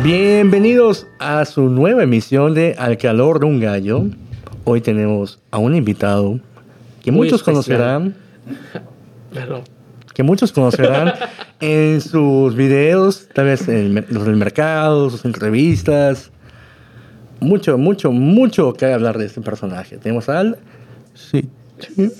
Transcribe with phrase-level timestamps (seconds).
[0.00, 4.06] Bienvenidos a su nueva emisión de Al calor de un gallo.
[4.64, 6.40] Hoy tenemos a un invitado
[7.02, 7.54] que Muy muchos especial.
[7.54, 8.16] conocerán,
[9.34, 9.62] Perdón.
[10.14, 11.12] que muchos conocerán
[11.60, 16.30] en sus videos, tal vez en los del mercado, sus entrevistas.
[17.40, 19.98] Mucho, mucho, mucho que hablar de este personaje.
[19.98, 20.58] Tenemos al...
[21.14, 21.50] Sí.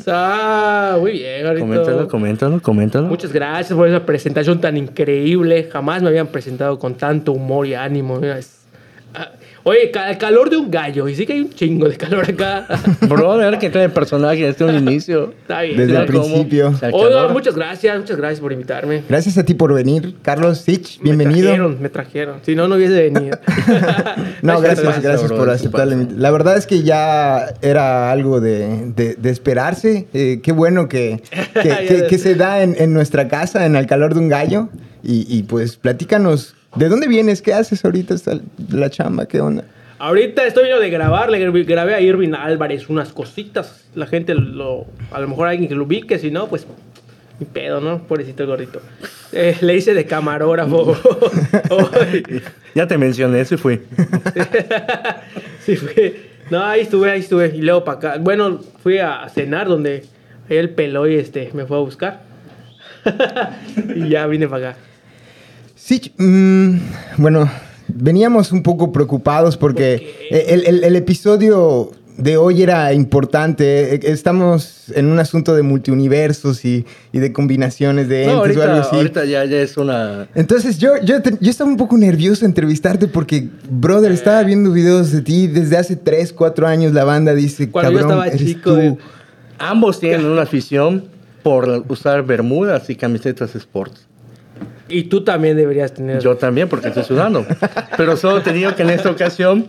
[0.06, 1.66] Ah, muy bien, ahorita.
[1.66, 3.06] Coméntalo, coméntalo, coméntalo.
[3.08, 5.68] Muchas gracias por esa presentación tan increíble.
[5.72, 8.18] Jamás me habían presentado con tanto humor y ánimo.
[8.20, 8.61] Es-
[9.64, 11.08] Oye, el calor de un gallo.
[11.08, 12.66] Y sí que hay un chingo de calor acá.
[13.08, 15.32] Brother, que trae el personaje desde un inicio.
[15.42, 15.76] Está bien.
[15.76, 16.68] Desde el principio.
[16.70, 19.02] o sea, el muchas gracias, muchas gracias por invitarme.
[19.08, 21.46] Gracias a ti por venir, Carlos Sich, Me bienvenido.
[21.48, 22.36] trajeron, me trajeron.
[22.42, 23.38] Si no, no hubiese venido.
[24.42, 26.06] No, gracias, gracias, gracias bro, por ¿qué aceptar la.
[26.16, 30.08] La verdad es que ya era algo de, de- de esperarse.
[30.12, 31.22] Eh, qué bueno que,
[31.62, 34.68] que, que- que se da en, en nuestra casa, en el calor de un gallo.
[35.04, 37.42] Y, y, pues platícanos, ¿de dónde vienes?
[37.42, 38.14] ¿Qué haces ahorita?
[38.14, 38.38] ¿Está
[38.70, 39.26] la chamba?
[39.26, 39.64] ¿Qué onda?
[39.98, 43.84] Ahorita estoy viendo de grabar, le grabé- a Irving Álvarez unas cositas.
[43.94, 46.66] La gente lo, a lo mejor alguien que lo ubique, si no, pues
[47.38, 48.02] mi pedo, ¿no?
[48.02, 48.80] Pobrecito el gordito.
[49.32, 50.96] Eh, le hice de camarógrafo.
[52.74, 53.80] Ya te mencioné, eso y fui.
[55.64, 56.30] sí, fue.
[56.50, 57.52] No, ahí estuve, ahí estuve.
[57.54, 58.16] Y luego para acá.
[58.18, 60.04] Bueno, fui a cenar donde
[60.48, 62.22] él peló y este, me fue a buscar.
[63.94, 64.78] y ya vine para acá.
[65.84, 66.76] Sich, mm,
[67.18, 67.50] bueno,
[67.88, 73.94] veníamos un poco preocupados porque el, el- el episodio de hoy era importante.
[73.96, 78.62] Eh, Estamos en un asunto de multiuniversos y, y de combinaciones de No, entes o
[78.62, 78.94] algo así.
[78.96, 80.28] ahorita ya, ya es una...
[80.36, 85.10] Entonces yo, yo, te- yo estaba un poco nervioso entrevistarte porque, brother, estaba viendo videos
[85.10, 86.92] de ti desde hace 3, 4 años.
[86.92, 88.76] La banda dice, Cuando yo estaba chico, tú".
[88.78, 88.96] eh.
[89.58, 91.06] Ambos tienen una afición
[91.42, 94.06] por usar bermudas y camisetas sports.
[94.92, 96.20] Y tú también deberías tener.
[96.20, 97.46] Yo también, porque estoy sudando.
[97.96, 99.66] Pero solo te digo que en esta ocasión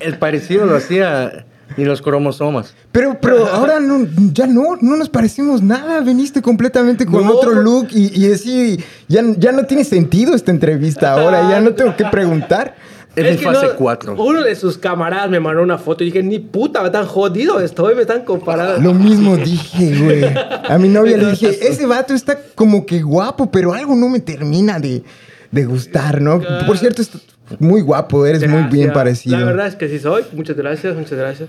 [0.00, 1.44] el parecido lo hacía
[1.76, 2.74] ni los cromosomas.
[2.92, 6.00] Pero, pero ahora no, ya no, no nos parecemos nada.
[6.00, 7.32] Veniste completamente con No.
[7.32, 8.78] otro look y, y así,
[9.08, 11.48] ya, ya no tiene sentido esta entrevista ahora.
[11.50, 12.74] Ya no tengo que preguntar.
[13.16, 14.14] Es, mi que fase no, 4.
[14.16, 17.94] Uno de sus camaradas me mandó una foto y dije, ni puta, tan jodido estoy,
[17.94, 18.80] me están comparando.
[18.80, 20.24] Lo mismo dije, güey.
[20.24, 24.20] A mi novia le dije, ese vato está como que guapo, pero algo no me
[24.20, 25.02] termina de,
[25.50, 26.40] de gustar, ¿no?
[26.66, 27.18] Por cierto, está
[27.58, 29.38] muy guapo, eres muy bien parecido.
[29.38, 30.24] La verdad es que sí soy.
[30.32, 31.48] Muchas gracias, muchas gracias.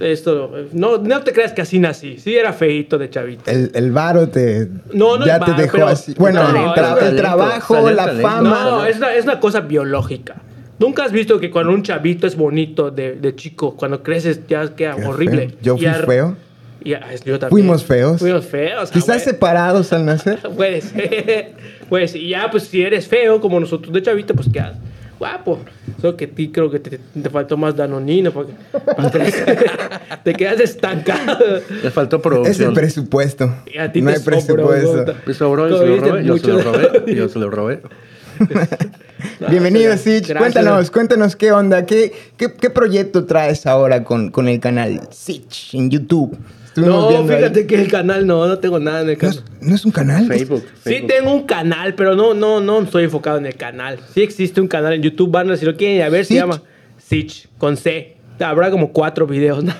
[0.00, 2.18] Esto, no, no te creas que así nací.
[2.18, 3.50] Sí era feito de chavito.
[3.50, 6.14] El, el varo te, No, no ya el te dejó pero- así.
[6.16, 8.28] Bueno, No, el, tra- es el talento, trabajo, talento, la talento.
[8.28, 8.64] fama.
[8.70, 10.36] No, es una, es una cosa biológica.
[10.78, 14.74] ¿Nunca has visto que cuando un chavito es bonito de, de chico, cuando creces ya
[14.74, 15.48] queda Qué horrible?
[15.50, 15.58] feo.
[15.62, 16.36] Yo Y fui ar- feo.
[16.84, 17.50] y a- yo también.
[17.50, 18.18] Fuimos feos.
[18.18, 18.88] Fuimos feos.
[18.90, 19.20] ah, Quizás güey.
[19.20, 20.40] separados al nacer.
[20.56, 20.92] Pues,
[21.88, 24.76] pues, y ya, pues, si eres feo como nosotros de chavito, pues quedas
[25.18, 25.60] guapo.
[26.00, 28.54] Solo que a ti creo que te, te faltó más danonino porque
[30.24, 31.38] te quedas estancado.
[31.80, 32.74] Le faltó Es el producción.
[32.74, 33.54] presupuesto.
[33.72, 34.88] Y a ti no te hay presupuesto.
[34.96, 37.80] sobró, Me sobró, yo se lo robé, yo se lo robé, yo se lo robé.
[39.48, 40.24] Bienvenido, Gracias.
[40.26, 40.36] Sich.
[40.36, 45.74] Cuéntanos, cuéntanos qué onda, qué, qué, qué proyecto traes ahora con, con el canal Sich
[45.74, 46.36] en YouTube.
[46.66, 47.36] Estuvimos No, ahí.
[47.36, 49.44] fíjate que el canal no, no tengo nada en el ¿No canal.
[49.60, 50.26] no es un canal?
[50.26, 50.64] Facebook.
[50.84, 53.98] Sí tengo un canal, pero no, no, no estoy enfocado en el canal.
[54.14, 56.62] Sí existe un canal en YouTube, van si lo quieren a ver, se llama
[56.98, 58.16] Sich, con C.
[58.42, 59.64] Habrá como cuatro videos.
[59.64, 59.72] ¿no?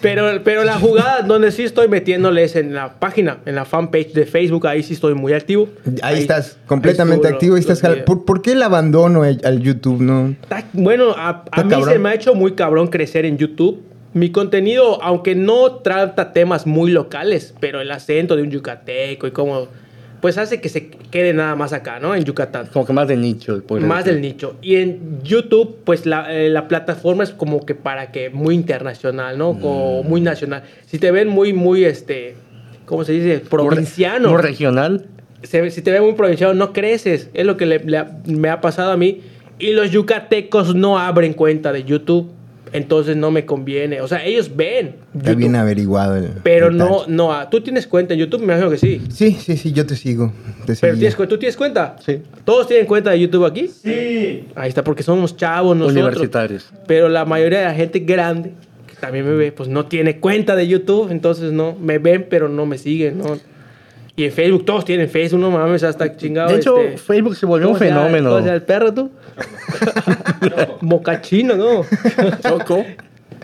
[0.00, 4.12] pero, pero la jugada donde sí estoy metiéndole es en la página, en la fanpage
[4.12, 5.68] de Facebook, ahí sí estoy muy activo.
[6.02, 7.56] Ahí, estás completamente activo.
[7.56, 7.80] Ahí estás.
[8.04, 10.00] ¿Por, por qué el abandono al, YouTube?
[10.00, 10.34] No?
[10.42, 11.88] Está- bueno, a, mí cabrón.
[11.88, 13.82] se me ha hecho muy cabrón crecer en YouTube.
[14.14, 19.30] Mi contenido, aunque no trata temas muy locales, pero el acento de un yucateco y
[19.30, 19.68] cómo,
[20.22, 22.14] pues hace que se quede nada más acá, ¿no?
[22.14, 22.68] En Yucatán.
[22.72, 23.60] Como que más de nicho.
[23.80, 24.12] Más decir.
[24.14, 24.56] del nicho.
[24.62, 29.36] Y en YouTube, pues la, eh, la plataforma es como que para que muy internacional,
[29.36, 29.58] ¿no?
[29.58, 30.62] Como muy nacional.
[30.86, 32.36] Si te ven muy, muy, este,
[32.86, 33.40] ¿cómo se dice?
[33.40, 34.30] Provinciano.
[34.30, 35.06] Muy regional.
[35.42, 37.28] Se si te ven muy provinciano, no creces.
[37.34, 37.80] Es lo que le-
[38.26, 39.22] me ha pasado a mí.
[39.58, 42.30] Y los yucatecos no abren cuenta de YouTube.
[42.72, 44.00] Entonces no me conviene.
[44.00, 44.96] O sea, ellos ven.
[45.14, 46.16] Está YouTube, bien averiguado.
[46.16, 47.32] el- pero el no, no.
[47.32, 48.40] ah, ¿Tú tienes cuenta en YouTube?
[48.40, 49.02] Me imagino que sí.
[49.10, 50.32] Sí, sí, sí, yo te sigo.
[50.64, 51.96] Te Pero tienes, ¿tú tienes cuenta?
[52.04, 52.22] Sí.
[52.44, 53.68] ¿Todos tienen cuenta de YouTube aquí?
[53.68, 54.46] Sí.
[54.54, 56.02] Ahí está, porque somos chavos nosotros.
[56.02, 56.70] Universitarios.
[56.86, 58.52] Pero la mayoría de la gente grande,
[58.86, 61.10] que también me ve, pues no tiene cuenta de YouTube.
[61.10, 63.38] Entonces no, me ven, pero no me siguen, ¿no?
[64.14, 66.50] Y en Facebook, todos tienen Facebook, no mames, hasta chingado.
[66.50, 68.28] De hecho, este, Facebook se volvió un fenómeno.
[68.28, 69.10] ¿Cómo se llama el perro tú?
[70.80, 71.84] Mocachino, ¿no?
[72.42, 72.84] Choco.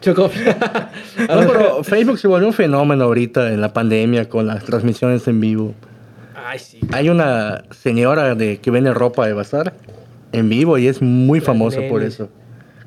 [0.01, 0.31] Chocó.
[1.19, 5.41] No, pero Facebook se volvió un fenómeno ahorita en la pandemia con las transmisiones en
[5.41, 5.75] vivo.
[6.35, 6.81] Ay, sí.
[6.93, 9.75] Hay una señora de que vende ropa de bazar
[10.33, 12.29] en vivo y es muy Las famoso por eso.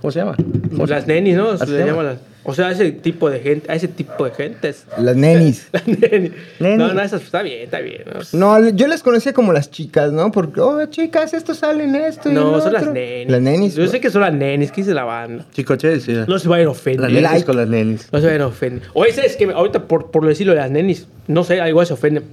[0.02, 0.36] ¿Cómo se llama?
[0.72, 1.58] ¿Cómo se Las nenis, ¿no?
[1.58, 1.92] Se se le llama.
[1.92, 4.86] llama las- O sea, ese tipo de gente, a ese tipo de gentes.
[4.98, 5.70] Las nenis.
[5.74, 6.32] Las nenis.
[6.60, 6.78] Neni.
[6.78, 8.02] No, no, esas está bien, está bien.
[8.34, 8.60] ¿no?
[8.60, 10.32] No, yo las conocía como las chicas, ¿no?
[10.32, 12.30] Porque, oh, chicas, esto sale en esto.
[12.32, 12.94] y No, lo son las otro.
[12.96, 13.32] nenis.
[13.32, 13.76] Las nenis.
[13.76, 15.46] Yo sé que son las nenis, ¿qué dice la banda?
[15.54, 16.14] Chicoche, sí.
[16.28, 17.08] No se vayan a las ofender.
[17.12, 17.46] nenis like.
[17.46, 18.10] con las nenis.
[18.12, 18.90] No se vayan a ofender.
[18.94, 22.24] Oye, ¿sabes que Ahorita, por, por decirlo de las nenis, no sé, igual se ofenden.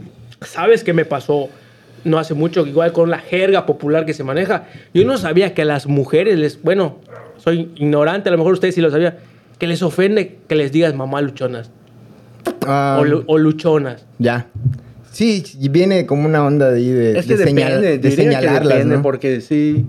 [0.40, 1.50] ¿Sabes qué me pasó
[2.04, 2.64] no hace mucho?
[2.66, 4.68] Igual con la jerga popular que se maneja.
[4.94, 6.62] Yo no sabía que a las mujeres les...
[6.62, 6.96] Bueno,
[7.38, 9.14] soy ignorante, a lo mejor ustedes sí lo sabían.
[9.58, 11.70] Que les ofende que les digas mamá luchonas.
[12.66, 14.04] Ah, o, lu- o luchonas.
[14.18, 14.46] Ya.
[15.10, 18.10] Sí, y viene como una onda de, ahí de, Es que de señal- de que
[18.12, 19.02] señalarlas, depende, ¿no?
[19.02, 19.86] porque sí.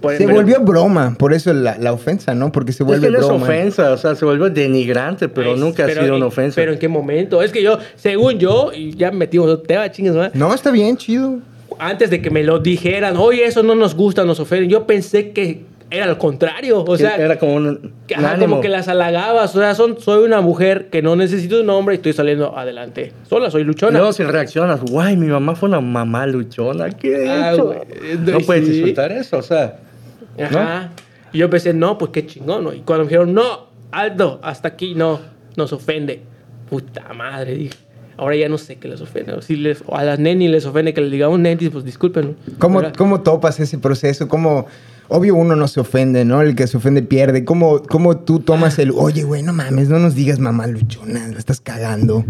[0.00, 2.52] Pues, Se pero- volvió broma, por eso la, la ofensa, ¿no?
[2.52, 3.44] Porque se Es vuelve que no es broma.
[3.44, 6.56] ofensa, o sea, se vuelve denigrante, pero Ay, nunca pero ha sido en- una ofensa.
[6.56, 7.40] Pero en qué momento.
[7.42, 10.28] Es que yo, según yo, y ya metimos otro tema, chingues, ¿no?
[10.34, 11.38] No, está bien, chido.
[11.78, 15.30] antes de que me lo dijeran, oye, eso no nos gusta, nos ofende, yo pensé
[15.30, 15.62] que
[15.96, 16.84] era lo contrario.
[16.84, 17.92] O sea, era como un,
[18.40, 19.54] como que las halagabas.
[19.56, 23.12] O sea, son, soy una mujer que no necesito un hombre y estoy saliendo adelante.
[23.28, 23.98] Sola, soy luchona.
[23.98, 27.74] luego si reaccionas, guay, mi mamá fue una mamá luchona, ¿qué he Ah, hecho?
[28.20, 28.44] No sí.
[28.44, 29.78] puedes disfrutar eso, o sea.
[30.42, 30.90] Ajá.
[31.32, 32.64] Y yo pensé, no, pues qué chingón.
[32.64, 32.72] ¿no?
[32.72, 35.20] Y cuando me dijeron, no, alto, hasta aquí, no,
[35.56, 36.22] nos ofende.
[36.68, 37.74] Puta madre, dije.
[38.16, 39.42] Ahora ya no sé qué les ofende.
[39.42, 42.36] Si les, o a las nenis les ofende que les digamos nenis, pues disculpen.
[42.58, 42.80] ¿Cómo.
[42.96, 44.28] ¿Cómo topas ese proceso?
[44.28, 44.66] ¿Cómo,
[45.08, 46.40] obvio uno no se ofende, ¿no?
[46.42, 47.44] El que se ofende pierde.
[47.44, 51.38] ¿Cómo, cómo tú tomas el, oye, güey, no mames, no nos digas mamá luchona, la
[51.38, 52.24] estás cagando?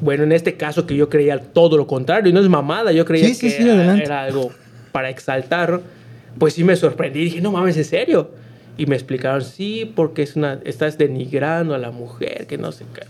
[0.00, 3.04] Bueno, en este caso que yo creía todo lo contrario, y no es mamada, yo
[3.04, 4.50] creía Sí, sí, que sí, era, era algo
[4.92, 5.82] para exaltar,
[6.38, 8.30] pues sí me sorprendí, dije, no mames, ¿en serio?
[8.78, 12.86] Y me explicaron, sí, porque es una, estás denigrando a la mujer, que no sé
[12.94, 13.02] qué.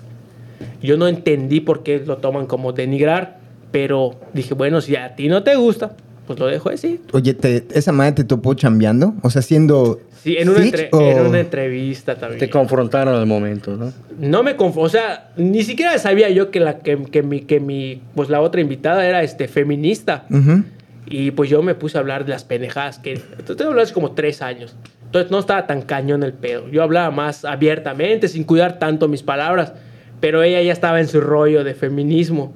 [0.85, 3.38] Yo no entendí por qué lo toman como denigrar,
[3.70, 5.94] pero dije, bueno, si a ti no te gusta,
[6.30, 7.00] pues lo dejo así.
[7.10, 9.14] Oye, te- ¿esa madre te topó chambeando?
[9.22, 9.98] O sea, siendo...
[10.22, 12.38] Sí, en una, entre- o- en una entrevista también.
[12.38, 13.92] Te confrontaron al momento, ¿no?
[14.20, 17.58] No me confo, o sea, ni siquiera sabía yo que la que, que mi que
[17.58, 20.26] mi pues la otra invitada era este feminista.
[20.30, 20.62] Ujú.
[21.06, 23.14] Y pues yo me puse a hablar de las pendejadas que...
[23.14, 24.76] Te estoy hablando hace como tres años.
[25.06, 26.68] Entonces no estaba tan cañón el pedo.
[26.68, 29.72] Yo hablaba más abiertamente, sin cuidar tanto mis palabras.
[30.20, 32.55] Pero ella ya estaba en su rollo de feminismo.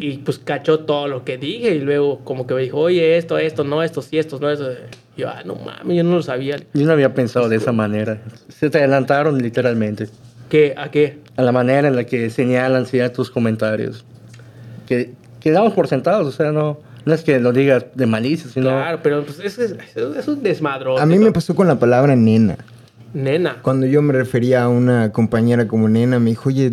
[0.00, 1.74] Y pues cachó todo lo que dije.
[1.74, 4.70] Y luego como que me dijo, oye, esto, esto, no, esto, sí, esto, no, eso.
[5.16, 6.56] Y yo, ah, no mames, yo no lo sabía.
[6.74, 8.20] Yo no había pensado de esa manera.
[8.48, 10.08] Se te adelantaron literalmente
[10.50, 10.74] ¿Qué?
[10.76, 11.18] ¿A qué?
[11.36, 14.04] a la manera en la que señalan ciertos comentarios.
[14.86, 18.48] Que, que damos por sentados, o sea, no, no es que lo digas de malicia,
[18.50, 18.68] sino...
[18.68, 20.98] Claro, pero pues es, es, es un desmadro.
[20.98, 22.56] A mí me pasó con la palabra nena.
[23.14, 23.62] Nena.
[23.62, 26.72] Cuando yo me refería a una compañera como nena, me dijo, oye,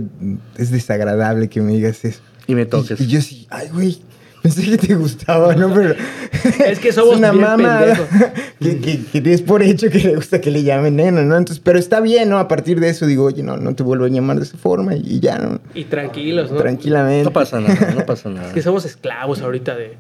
[0.58, 2.22] es desagradable que me digas eso.
[2.48, 3.00] Y me toques.
[3.00, 4.00] Y, y yo sí, ay, güey,
[4.42, 5.74] pensé que te gustaba, ¿no?
[5.74, 5.96] Pero
[6.66, 7.82] Es que somos una bien mamá
[8.60, 11.38] que, que, que es por hecho que le gusta que le llamen nena, ¿no?
[11.38, 12.38] Entonces, pero está bien, ¿no?
[12.38, 14.96] A partir de eso digo, oye, no, no te vuelvo a llamar de esa forma
[14.96, 15.60] y, y ya, ¿no?
[15.74, 16.58] Y tranquilos, ¿no?
[16.58, 17.24] Tranquilamente.
[17.24, 18.48] No pasa nada, no pasa nada.
[18.48, 19.96] Es que somos esclavos ahorita de...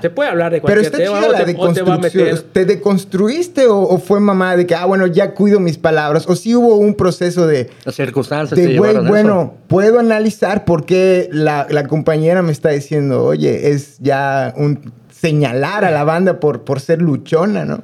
[0.00, 2.42] Se puede hablar de Pero cualquier está tema chida la te, te deconstrucción.
[2.52, 6.26] ¿Te deconstruiste o, o fue mamá de que, ah, bueno, ya cuido mis palabras?
[6.28, 10.84] ¿O sí hubo un proceso de, Las circunstancias te de güey, bueno, puedo analizar por
[10.84, 16.38] qué la, la compañera me está diciendo, oye, es ya un señalar a la banda
[16.38, 17.82] por, por ser luchona, ¿no?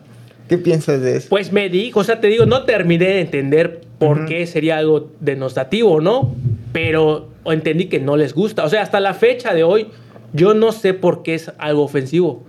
[0.49, 1.29] ¿Qué piensas de eso?
[1.31, 5.11] Pues me dijo, o sea, te digo, no terminé de entender por qué sería algo
[5.21, 6.35] denostativo, ¿no?
[6.73, 8.65] Pero entendí que no les gusta.
[8.65, 9.89] O sea, hasta la fecha de hoy,
[10.33, 12.45] yo no sé por qué es algo ofensivo.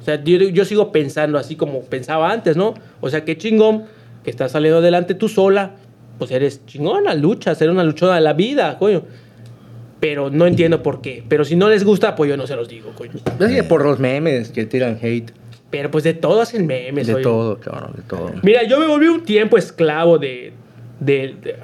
[0.00, 2.74] O sea, yo, yo sigo pensando así como pensaba antes, ¿no?
[3.00, 3.84] O sea, qué chingón
[4.24, 5.72] que estás saliendo adelante tú sola.
[6.18, 9.02] Pues eres chingona, luchas, eres una luchona de la vida, coño.
[10.00, 11.24] Pero no entiendo por qué.
[11.28, 13.12] Pero si no les gusta, pues yo no se los digo, coño.
[13.40, 15.32] Es que por los memes que tiran hate.
[15.70, 17.22] Pero pues de todo hacen memes, De oye.
[17.22, 18.30] todo, cabrón, de todo.
[18.42, 20.52] Mira, yo me volví un tiempo esclavo de.
[21.00, 21.56] de- de-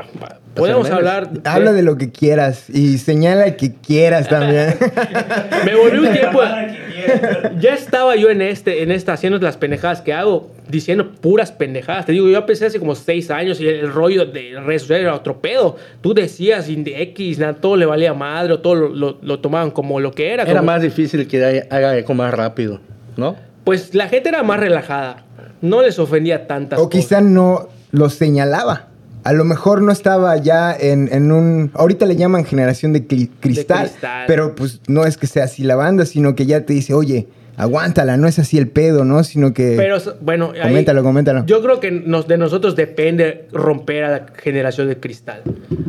[0.54, 1.30] podemos hablar.
[1.44, 4.75] Habla de lo que quieras y señala el que quieras también.
[5.64, 6.40] Me volví un tiempo.
[7.61, 12.06] ya estaba yo en este, en esta, haciendo las pendejadas que hago, diciendo puras pendejadas.
[12.06, 15.14] Te digo, yo empecé hace como seis años y el rollo de redes sociales era
[15.14, 15.76] otro pedo.
[16.00, 19.70] Tú decías de X, nada, todo le valía madre, o todo lo, lo- lo tomaban
[19.70, 20.44] como lo que era.
[20.44, 22.80] Era como- más difícil que haga eco más rápido,
[23.16, 23.37] ¿no?
[23.64, 25.25] Pues la gente era más relajada.
[25.61, 27.00] No les ofendía tantas o cosas.
[27.04, 28.88] quizá no lo señalaba.
[29.25, 31.71] A lo mejor no estaba ya en, en un...
[31.75, 34.25] Ahorita le llaman generación de cli- cristal, cristal.
[34.26, 37.26] pero pues no es que sea así la banda, sino que ya te dice, oye,
[37.57, 39.25] aguántala, no es así el pedo, ¿no?
[39.25, 39.75] Sino que...
[39.78, 41.47] Pero bueno, ahí- Coméntalo, coméntalo.
[41.47, 45.40] Yo creo que nos, de nosotros depende romper a la generación de cristal.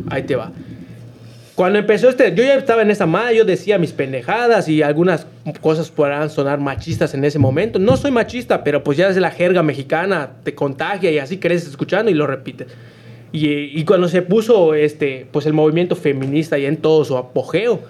[0.08, 0.52] Ahí te va.
[1.56, 5.26] cuando empezó este, yo ya estaba en esa madre, yo decía mis pendejadas y algunas
[5.60, 7.78] cosas podrán sonar machistas en ese momento.
[7.78, 11.68] No soy machista, pero pues ya es la jerga mexicana, te contagia y así creces
[11.68, 12.68] escuchando y lo repites.
[13.32, 17.80] Y, y cuando se puso este, pues el movimiento feminista ya en todo su apogeo,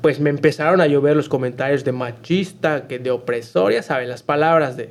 [0.00, 4.22] pues me empezaron a llover los comentarios de machista, que de opresor, ya saben, las
[4.22, 4.90] palabras de...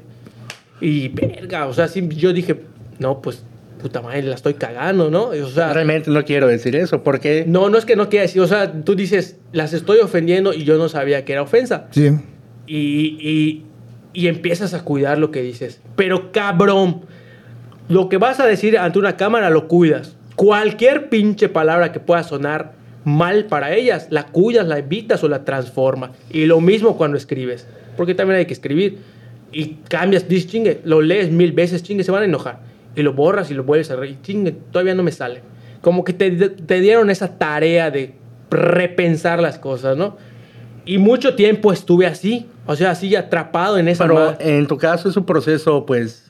[0.81, 2.61] Y verga, o sea, sí, yo dije,
[2.99, 3.43] no, pues
[3.81, 5.29] puta madre, la estoy cagando, ¿no?
[5.29, 8.41] O sea, Realmente no quiero decir eso, porque no, no es que no quiera decir,
[8.41, 11.87] o sea, tú dices, las estoy ofendiendo y yo no sabía que era ofensa.
[11.91, 12.11] Sí.
[12.65, 13.65] Y, y,
[14.13, 15.79] y empiezas a cuidar lo que dices.
[15.95, 17.01] Pero cabrón,
[17.89, 20.15] lo que vas a decir ante una cámara lo cuidas.
[20.35, 25.45] Cualquier pinche palabra que pueda sonar mal para ellas, la cuidas, la evitas o la
[25.45, 26.11] transformas.
[26.29, 27.65] Y lo mismo cuando escribes,
[27.95, 28.99] porque también hay que escribir.
[29.51, 32.59] Y cambias, dices chingue, lo lees mil veces, chingue, se van a enojar.
[32.95, 35.41] Y lo borras y lo vuelves a reír, chingue, todavía no me sale.
[35.81, 38.13] Como que te, te dieron esa tarea de
[38.49, 40.17] repensar las cosas, ¿no?
[40.85, 45.09] Y mucho tiempo estuve así, o sea, así atrapado en esa pero en tu caso
[45.09, 46.26] es un proceso, pues,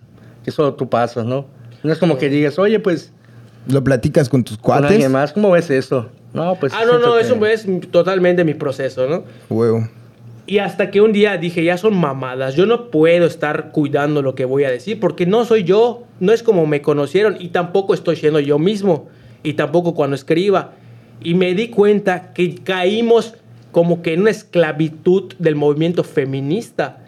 [0.48, 1.46] que solo tú pasas, ¿no?
[1.84, 3.12] No es como que digas, oye, pues,
[3.68, 4.92] ¿Lo platicas con tus con cuates?
[4.92, 6.08] alguien más, ¿cómo ves eso?
[6.34, 6.72] No, pues...
[6.74, 9.26] Ah, no, no, que- eso es totalmente mi proceso, ¿no?
[9.50, 9.90] Huevo.
[10.46, 14.36] Y hasta que un día dije, ya son mamadas, yo no puedo estar cuidando lo
[14.36, 17.94] que voy a decir, porque no soy yo, no es como me conocieron y tampoco
[17.94, 19.10] estoy siendo yo mismo,
[19.44, 20.72] y tampoco cuando escriba.
[21.22, 23.34] Y me di cuenta que caímos
[23.74, 27.00] como que en una esclavitud del movimiento feminista,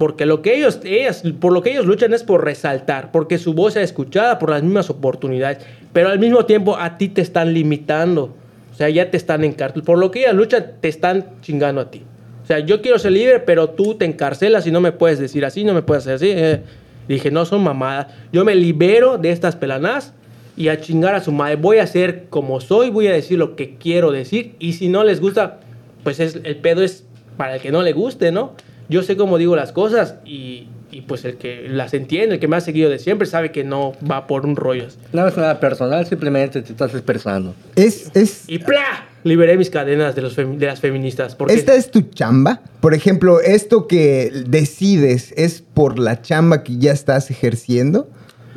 [0.00, 3.52] porque lo que ellos, ellas, por lo que ellos luchan es por resaltar, porque su
[3.52, 5.58] voz sea escuchada por las mismas oportunidades,
[5.92, 8.34] pero al mismo tiempo a ti te están limitando,
[8.72, 11.90] o sea, ya te están encarcelando, por lo que ellas luchan te están chingando a
[11.90, 12.02] ti.
[12.42, 15.44] O sea, yo quiero ser libre, pero tú te encarcelas y no me puedes decir
[15.44, 16.30] así, no me puedes hacer así.
[16.30, 16.62] eh.
[17.06, 18.06] Dije, no son mamadas.
[18.32, 20.14] Yo me libero de estas pelanas
[20.56, 21.56] y a chingar a su madre.
[21.56, 24.54] Voy a ser como soy, voy a decir lo que quiero decir.
[24.58, 25.60] Y si no les gusta,
[26.04, 27.04] pues es, el pedo es
[27.36, 28.54] para el que no le guste, ¿no?
[28.90, 32.48] Yo sé cómo digo las cosas y, y pues el que las entiende, el que
[32.48, 34.86] me ha seguido de siempre, sabe que no va por un rollo.
[35.12, 37.54] No es nada personal, simplemente te estás expresando.
[37.76, 39.06] Es, es, Y ¡plá!
[39.22, 41.34] Liberé mis cadenas de, los fem- de las feministas.
[41.36, 42.62] Porque ¿Esta es tu chamba?
[42.80, 48.08] Por ejemplo, ¿esto que decides es por la chamba que ya estás ejerciendo?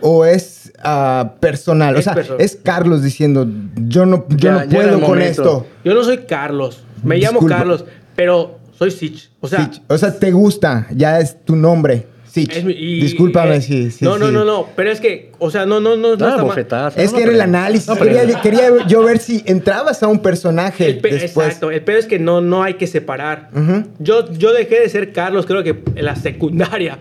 [0.01, 1.95] ¿O es ah, personal?
[1.95, 2.41] o sea, personal.
[2.41, 5.25] es Carlos diciendo, yo no, yo Ya- no puedo con momento.
[5.29, 5.67] esto.
[5.85, 6.83] Yo no soy Carlos.
[7.03, 7.45] Me llamo.
[7.45, 7.85] Carlos,
[8.15, 9.29] pero soy Sich.
[9.39, 12.07] O sea, Sí, o sea, te gusta, ya es tu nombre.
[12.25, 12.47] Sí.
[12.51, 14.03] es mi- y- Discúlpame, sí, sí.
[14.03, 14.67] No, no, no, no.
[14.75, 16.15] Pero es que, o sea, no, no, no.
[16.15, 16.97] no bofetadas.
[16.97, 17.87] Es No, que no, era el análisis.
[17.87, 21.45] no, quería, quería yo ver si entrabas a un personaje El pe- después.
[21.47, 21.69] Exacto.
[21.69, 23.51] El pedo es que no, no hay que separar.
[23.99, 26.97] Yo, yo dejé de ser Carlos, creo que en la secundaria.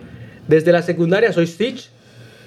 [0.47, 1.87] Desde la secundaria soy Sich.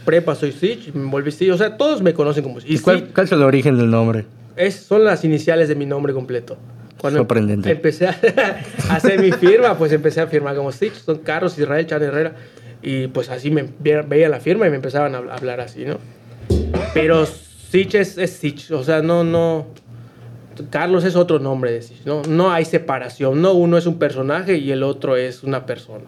[0.04, 0.94] Prepa soy Sich.
[0.94, 1.50] Me volví Sich.
[1.50, 2.70] O sea, todos me conocen como Sich.
[2.70, 4.26] ¿Y Y cuál, cuál es el origen del nombre?
[4.54, 6.56] es, son las iniciales de mi nombre completo.
[7.00, 7.70] Cuando Sorprendente.
[7.70, 8.16] empecé a,
[8.90, 12.32] a hacer mi firma, pues empecé a firmar como Stitch, son Carlos Israel Chan Herrera.
[12.82, 15.84] Y pues así me ve- veía la firma y me empezaban a habl- hablar así,
[15.84, 15.98] ¿no?
[16.94, 19.66] Pero Stitch es, es Stitch, o sea, no, no.
[20.70, 22.22] Carlos es otro nombre de Stitch, ¿no?
[22.28, 26.04] No hay separación, no uno es un personaje y el otro es una persona.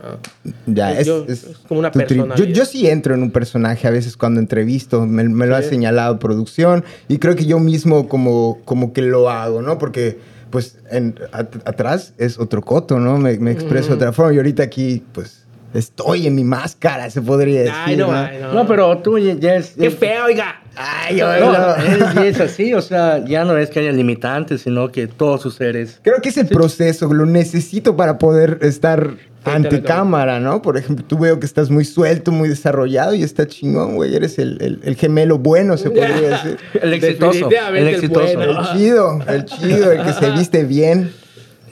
[0.66, 3.86] Ya, es, yo- es es como una tri- Yo, yo sí entro en un personaje
[3.86, 5.68] a veces cuando entrevisto, me, me lo ha Sí.
[5.70, 9.76] señalado producción y creo que yo mismo como, como que lo hago, ¿no?
[9.76, 10.16] Porque
[10.50, 13.18] pues en, at- atrás es otro coto, ¿no?
[13.18, 17.20] Me, me expreso de otra forma y ahorita aquí pues estoy en mi máscara, se
[17.20, 17.74] podría decir.
[17.76, 18.12] Ay, no, ¿no?
[18.14, 18.52] ay, no.
[18.54, 19.74] No, pero tú ya ya es...
[19.78, 20.62] ¡Qué feo, oiga!
[20.74, 24.90] Ay, No, él ya es así, o sea, ya no es que haya limitantes, sino
[24.92, 26.00] que todos sus seres...
[26.02, 29.14] Creo que es el proceso, lo necesito para poder estar
[29.44, 30.34] a ante la cámara.
[30.34, 30.62] cámara, ¿no?
[30.62, 34.14] Por ejemplo, tú veo que estás muy suelto, muy desarrollado y está chingón, güey.
[34.14, 36.56] Eres el, el- el gemelo bueno, se podría decir.
[36.82, 38.34] El exitoso, el el exitoso.
[38.34, 38.60] bueno.
[38.60, 41.12] El chido, el chido, el que se viste bien.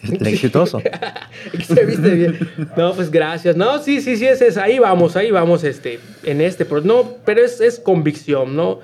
[0.03, 0.79] El exitoso.
[1.53, 2.39] que se viste bien.
[2.77, 3.57] No, pues gracias.
[3.57, 6.65] No, sí, sí, sí, es, es ahí vamos, ahí vamos, este, en este.
[6.65, 8.79] Pero no, pero es, es convicción, ¿no?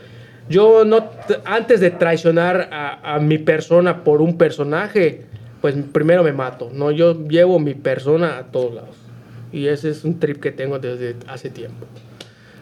[0.48, 1.08] Yo no,
[1.44, 5.22] antes de traicionar a, a mi persona por un personaje,
[5.62, 6.90] pues primero me mato, ¿no?
[6.90, 8.96] Yo llevo mi persona a todos lados.
[9.52, 11.86] Y ese es un trip que tengo desde hace tiempo.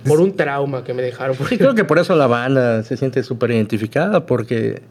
[0.04, 1.36] Por un trauma que me dejaron.
[1.58, 4.82] Creo que por eso la banda se siente súper identificada, porque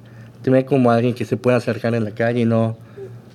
[0.41, 2.77] te ven como alguien que se puede acercar en la calle y no...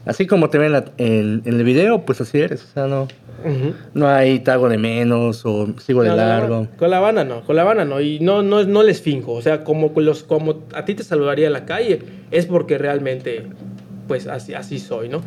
[0.07, 2.62] Así como te ven en, en- en el video, pues así eres.
[2.62, 3.04] O sea, no,
[3.45, 3.73] Ujú.
[3.95, 6.28] no hay te hago de menos o sigo de No, no, no.
[6.28, 6.69] largo.
[6.76, 8.00] Con la banda no, con la banda no.
[8.02, 9.33] Y no, no, no les finjo.
[9.33, 13.47] O sea, como, los, como a ti te saludaría en la calle, es porque realmente,
[14.07, 15.23] pues así, así soy, ¿no?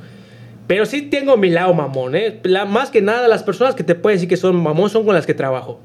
[0.67, 2.39] Pero sí tengo mi lado mamón, ¿eh?
[2.43, 5.13] La- más que nada, las personas que te pueden decir que son mamón son con
[5.15, 5.79] las que trabajo.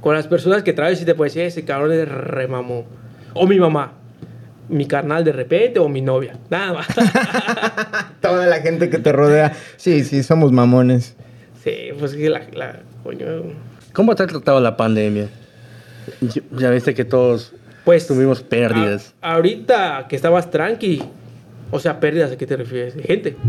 [0.00, 2.84] Con las personas que trabajo sí te puedo decir, ese cabrón es re mamón.
[3.34, 3.92] O mi mamá.
[4.68, 6.36] mi carnal de repente o mi novia.
[6.50, 6.86] Nada más.
[8.20, 9.52] Toda la gente que te rodea.
[9.76, 11.16] Sí, sí, somos mamones.
[11.64, 13.26] sí, pues que la, la coño.
[13.92, 15.28] ¿Cómo te ha tratado la pandemia?
[16.20, 17.52] Ya- Ya viste que todos
[17.84, 19.14] Pues tuvimos pérdidas.
[19.20, 21.02] a- ahorita que estabas tranqui,
[21.70, 22.94] o sea, pérdidas, ¿a qué te refieres?
[22.96, 23.36] De gente.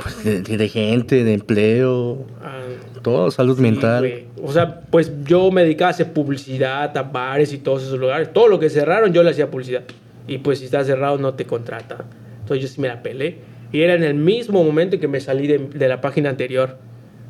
[0.00, 2.60] Pues, de, de gente, de empleo, Ah,
[3.02, 4.26] todo, salud sí, mental.
[4.40, 8.32] O sea, pues yo me dedicaba a hacer publicidad a bares y todos esos lugares.
[8.32, 9.82] Todo lo que cerraron, yo le hacía publicidad.
[10.28, 12.04] Y pues si está cerrado, no te contrata.
[12.40, 13.38] Entonces yo sí me la pelé.
[13.72, 16.76] Y era en el mismo momento en que me salí de, de la página anterior.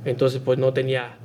[0.04, 1.16] Entonces, pues no tenía.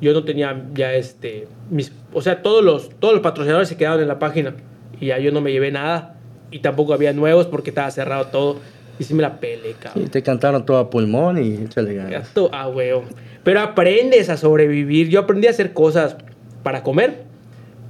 [0.00, 1.46] Yo no tenía ya este.
[1.70, 4.54] Mis, o sea, todos los, todos los patrocinadores se quedaron en la página.
[5.00, 6.16] Y ya yo no me llevé nada.
[6.52, 8.60] Y tampoco había nuevos porque estaba cerrado todo.
[8.98, 10.08] Y sí me la pelé, Y cabrón.
[10.08, 12.12] te cantaron todo a pulmón y échale ganas.
[12.12, 13.04] Gato, ah, huevo.
[13.42, 15.08] Pero aprendes a sobrevivir.
[15.08, 16.16] Yo aprendí a hacer cosas
[16.62, 17.24] para comer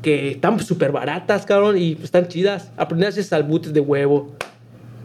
[0.00, 2.72] que están súper baratas, cabrón, y están chidas.
[2.76, 4.32] Aprendí a hacer salbutes de huevo.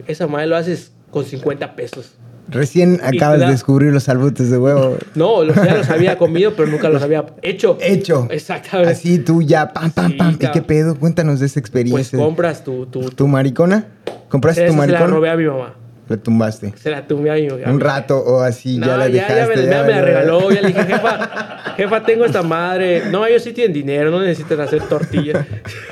[0.06, 2.14] Esa madre lo haces con 50 pesos.
[2.50, 4.96] Recién acabas de descubrir los salbutes de huevo.
[5.14, 7.76] No, los, ya los había comido, pero nunca los había hecho.
[7.80, 8.26] Hecho.
[8.30, 8.92] Exactamente.
[8.92, 10.38] Así tú ya, pam, pam, Sí, pam.
[10.40, 10.94] ¿Y qué pedo?
[10.98, 12.18] Cuéntanos de esa pues experiencia.
[12.18, 12.86] compras tu...
[12.86, 13.86] tu, tu- ¿Tu maricona?
[14.28, 15.06] ¿Compraste tu se la maricona?
[15.06, 15.74] robé a mi mamá.
[16.08, 16.72] La tumbaste.
[16.80, 17.70] Se la tumbé a mi mamá.
[17.70, 19.36] Un rato o así, No, ya la ya, dejaste.
[19.36, 20.50] ya me, ya ya- me la regaló.
[20.50, 23.02] Ya le dije, jefa, jefa, tengo esta madre.
[23.10, 25.44] No, ellos sí tienen dinero, no necesitan hacer tortillas.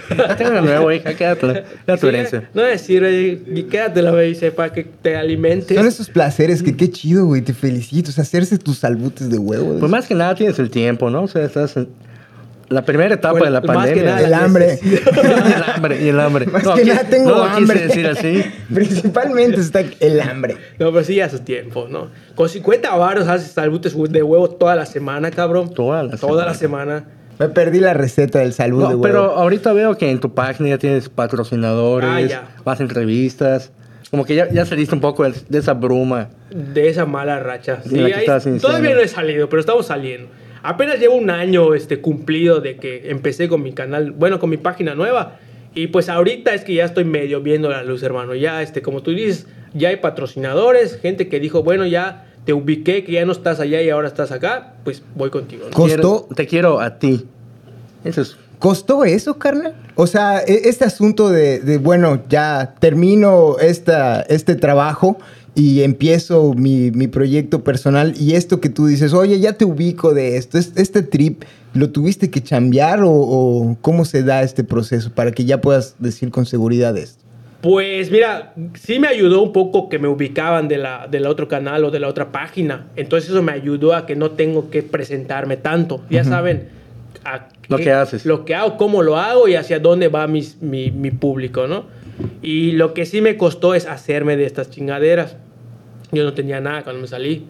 [0.38, 1.64] Tengo una nueva hija, quédatela.
[1.86, 2.48] Era tu Sí, herencia.
[2.54, 2.62] No
[3.46, 5.76] y quédatela, dice, para que te alimentes.
[5.76, 7.42] Son esos placeres que qué chido, güey.
[7.42, 8.10] Te felicito.
[8.10, 9.78] O sea, hacerse tus salbutes de huevo.
[9.78, 11.24] Pues más que nada tienes el tiempo, ¿no?
[11.24, 11.88] O sea, estás en
[12.68, 14.04] la primera etapa Bueno, de la más que pandemia.
[14.14, 14.78] nada, el hambre.
[14.82, 16.46] y el hambre, y el hambre.
[16.46, 17.74] Más No, que qui- nada tengo no hambre.
[17.82, 18.44] quise decir así.
[18.74, 20.56] Principalmente está el hambre.
[20.78, 22.08] No, pero sí a su tiempo, ¿no?
[22.34, 25.72] Con 50 varos haces salbutes de huevo toda la semana, cabrón.
[25.74, 26.46] Toda la Toda semana.
[26.46, 27.04] la semana.
[27.38, 29.02] Me perdí la receta del salud de No, huevo.
[29.02, 32.48] pero ahorita veo que en tu página ya tienes patrocinadores, Ah, ya.
[32.64, 33.72] más entrevistas.
[34.10, 36.28] Como que ya, ya saliste un poco de, de esa bruma.
[36.50, 37.76] De esa mala racha.
[37.84, 40.28] De Sí, ahí- todavía no he salido, pero estamos saliendo.
[40.62, 44.56] Apenas llevo un año este, cumplido de que empecé con mi canal, bueno, con mi
[44.56, 45.38] página nueva.
[45.74, 48.34] Y pues ahorita es que ya estoy medio viendo la luz, hermano.
[48.34, 53.04] Ya, este, como tú dices, ya hay patrocinadores, gente que dijo, bueno, ya te ubiqué,
[53.04, 55.66] que ya no estás allá y ahora estás acá, pues voy contigo.
[55.66, 55.72] ¿no?
[55.72, 56.28] ¿Costó?
[56.34, 57.26] Te quiero a ti.
[58.04, 58.36] Eso es.
[58.58, 59.74] ¿Costó eso, carnal?
[59.96, 65.18] O sea, e- este asunto de, de, bueno, ya termino esta, este trabajo
[65.56, 70.14] y empiezo mi, mi proyecto personal y esto que tú dices, oye, ya te ubico
[70.14, 71.42] de esto, es- este trip,
[71.74, 75.96] ¿lo tuviste que cambiar o, o cómo se da este proceso para que ya puedas
[75.98, 77.24] decir con seguridad esto?
[77.62, 81.84] Pues mira, sí me ayudó un poco que me ubicaban de la, del otro canal
[81.84, 82.86] o de la otra página.
[82.94, 86.02] Entonces eso me ayudó a que no tengo que presentarme tanto.
[86.10, 86.68] Ya saben
[87.24, 88.26] a Lo qué- que haces.
[88.26, 91.86] Lo que hago, cómo lo hago y hacia dónde va mis- mi, mi público, ¿no?
[92.42, 95.36] Y lo que sí me costó es hacerme de estas chingaderas.
[96.12, 97.46] Yo no tenía nada cuando me salí.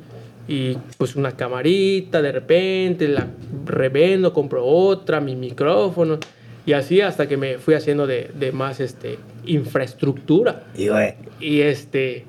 [0.48, 3.26] Y pues una camarita, de repente la
[3.64, 6.18] revendo, compro otra, mi micrófono.
[6.64, 10.64] Y así hasta que me fui haciendo de, de más este, infraestructura.
[11.40, 12.24] Y, este.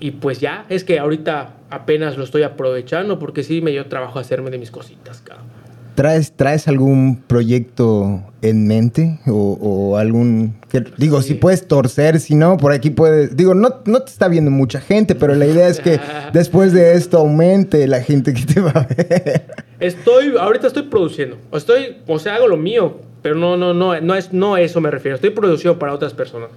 [0.00, 4.18] Y pues ya, es que ahorita apenas lo estoy aprovechando porque sí me dio trabajo
[4.18, 5.59] hacerme de mis cositas, cabrón.
[6.00, 9.18] ¿Traes, ¿Traes algún proyecto en mente?
[9.26, 10.54] ¿O, o algún...
[10.70, 11.28] que- digo, Sí.
[11.28, 13.36] si puedes torcer, si no, por aquí puedes...
[13.36, 16.00] Digo, no, no te está viendo mucha gente, pero la idea es que
[16.32, 19.44] después de esto aumente la gente que te va a ver.
[19.78, 21.36] Estoy, ahorita estoy produciendo.
[21.52, 24.80] Estoy, o sea, hago lo mío, pero no, no, no, no es, no a eso
[24.80, 25.16] me refiero.
[25.16, 26.48] Estoy produciendo para otras personas.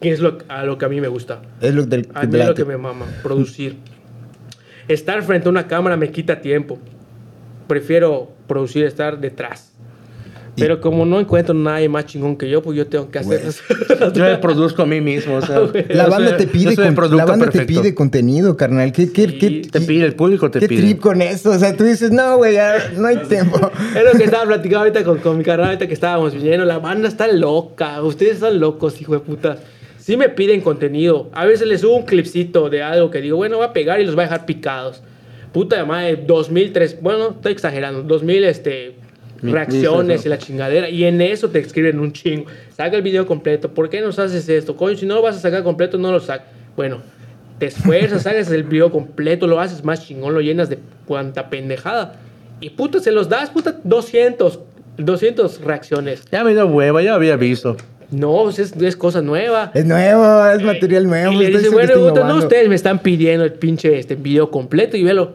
[0.00, 1.40] Que es lo, a lo que a mí me gusta.
[1.60, 3.74] Es lo del A mí es lo que me mama, producir.
[4.86, 6.78] Estar frente a una cámara me quita tiempo.
[7.68, 9.72] Prefiero producir, estar detrás.
[10.56, 13.40] Y- Pero como no encuentro nadie más chingón que yo, pues yo tengo que hacer.
[14.14, 15.36] Yo me produzco a mí mismo.
[15.36, 18.90] O sea, La banda soy- te pide, con- la banda te pide contenido, carnal.
[18.90, 20.80] ¿Qué, qué, Sí, qué- Te pide, el público te qué pide.
[20.80, 21.50] trip con eso?
[21.50, 22.56] O sea, tú dices, no, güey,
[22.96, 23.70] no hay tiempo.
[23.96, 26.64] Es lo que estaba platicando ahorita con, con mi carnal, ahorita que estábamos viniendo.
[26.64, 28.02] La banda está loca.
[28.02, 29.58] Ustedes están locos, hijo de puta.
[29.98, 31.30] Sí me piden contenido.
[31.34, 34.06] A veces les subo un clipcito de algo que digo, bueno, va a pegar y
[34.06, 35.02] los va a dejar picados.
[35.58, 38.94] Puta madre, 2000, 3, bueno, estoy exagerando, 2000 este,
[39.42, 40.88] Mi- reacciones y la chingadera.
[40.88, 42.44] Y en eso te escriben un chingo.
[42.76, 43.74] Saca el video completo.
[43.74, 44.76] ¿Por qué nos haces esto?
[44.76, 46.46] Coño, si no lo vas a sacar completo, no lo sacas.
[46.76, 47.02] Bueno,
[47.58, 52.20] te esfuerzas, haces el video completo, lo haces más chingón, lo llenas de cuanta pendejada.
[52.60, 54.60] Y puta, se los das, puta, 200,
[54.98, 56.22] 200 reacciones.
[56.30, 57.76] Ya me dio hueva, ya había visto.
[58.10, 59.70] No, pues es, es cosa nueva.
[59.74, 61.32] Es nuevo, es material nuevo.
[61.32, 62.36] Y le dice, bueno, no, innovando".
[62.38, 65.32] ustedes me están pidiendo el pinche este video completo y velo.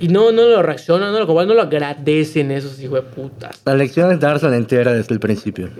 [0.00, 3.60] Y no, no lo reaccionan, no lo no lo agradecen esos hijos de putas.
[3.64, 5.70] La lección es dársela entera desde el principio.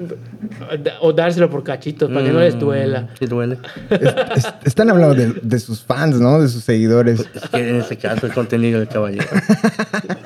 [1.03, 3.09] O dárselo por cachitos, para que no les Mm, duela.
[3.17, 3.59] Sí duele.
[3.91, 6.41] Es- es- están hablando de, de sus fans, ¿no?
[6.43, 7.21] De sus seguidores.
[7.33, 9.25] Es que en este caso el contenido del caballero.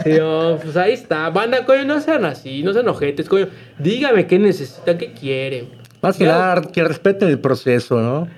[0.05, 1.31] Sí, no, pues ahí está.
[1.31, 3.47] Banda, coño, no sean así, no sean ojetes, coño.
[3.79, 5.69] Dígame qué necesitan, qué quieren.
[6.03, 8.29] Más que nada, que respeten el proceso, ¿no?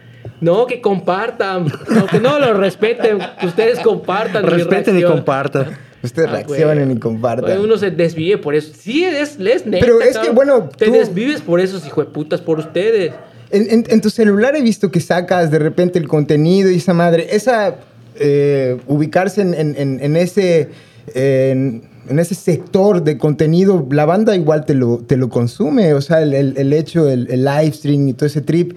[0.41, 1.67] No, que compartan.
[1.91, 3.19] No, que no lo respeten.
[3.41, 4.45] que Ustedes compartan.
[4.47, 5.77] Respeten y compartan.
[6.03, 6.97] Ustedes Ah, reaccionen güey.
[6.97, 7.59] y compartan.
[7.61, 8.73] Uno se desvíe por eso.
[8.79, 9.85] Sí, es, es neta.
[9.85, 13.13] Pero es que, bueno, Te tú- desvives por esos hijo de putas, por ustedes.
[13.51, 16.93] En, en- en tu celular he visto que sacas de repente el contenido y esa
[16.95, 17.29] madre.
[17.31, 17.77] Esa.
[18.17, 20.69] eh, ubicarse en, en- en- en ese.
[22.09, 25.95] En ese sector de contenido, la banda igual te lo, te lo consume.
[25.95, 28.73] O sea, el, el- el hecho, el, el live stream y todo ese trip.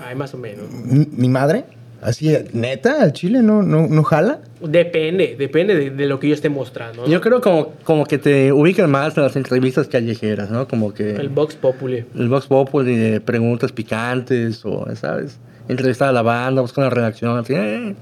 [0.00, 0.66] Ay, más o menos.
[0.70, 1.64] ¿Mi madre?
[2.02, 4.40] Así, neta, al chile no, no, no jala.
[4.62, 7.02] Depende, depende de, de lo que yo esté mostrando.
[7.02, 7.08] ¿no?
[7.08, 10.66] Yo creo como, como que te ubican más en las entrevistas callejeras, ¿no?
[10.66, 12.04] Como que El el, Vox Populi.
[12.14, 15.38] Vox Populi de preguntas picantes o, ¿sabes?
[15.68, 17.94] Entrevistar a la banda, buscar una redacción, así, eh.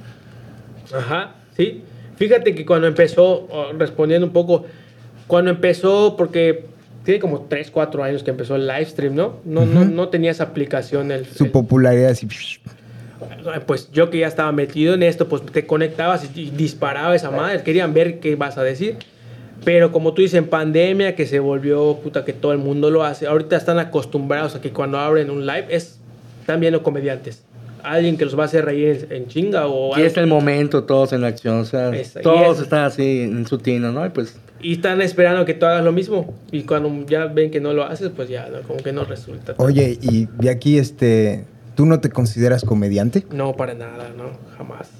[0.97, 1.83] Ajá, sí.
[2.19, 3.47] Fíjate que cuando empezó,
[3.79, 4.65] respondiendo un poco,
[5.29, 6.65] cuando empezó, porque
[7.05, 9.37] tiene como 3, 4 años que empezó el live stream, ¿no?
[9.45, 11.13] No, no, no tenía esa aplicación.
[11.13, 12.27] El, Su el- popularidad así.
[13.67, 17.63] pues yo que ya estaba metido en esto, pues te conectabas y, disparaba esa madre.
[17.63, 18.97] Querían ver qué vas a decir.
[19.65, 23.05] Pero como tú dices, en pandemia, que se volvió, puta, que todo el mundo lo
[23.05, 23.27] hace.
[23.27, 25.99] Ahorita están acostumbrados a que cuando abren un live, es,
[26.41, 27.43] están viendo comediantes.
[27.83, 30.85] Alguien que los va a hacer reír en, en chinga o Y es el momento,
[30.85, 34.05] todos en acción, o sea, Esa- todos es- están así en su tino, ¿no?
[34.07, 36.35] Y pues, Y están esperando que tú hagas lo mismo.
[36.51, 38.61] Y cuando ya ven que no lo haces, pues ya, ¿no?
[38.67, 39.55] como que no resulta.
[39.59, 41.45] Oye, y de aquí, este.
[41.77, 43.25] ¿Tú no te consideras comediante?
[43.33, 44.91] No, para nada, no, jamás.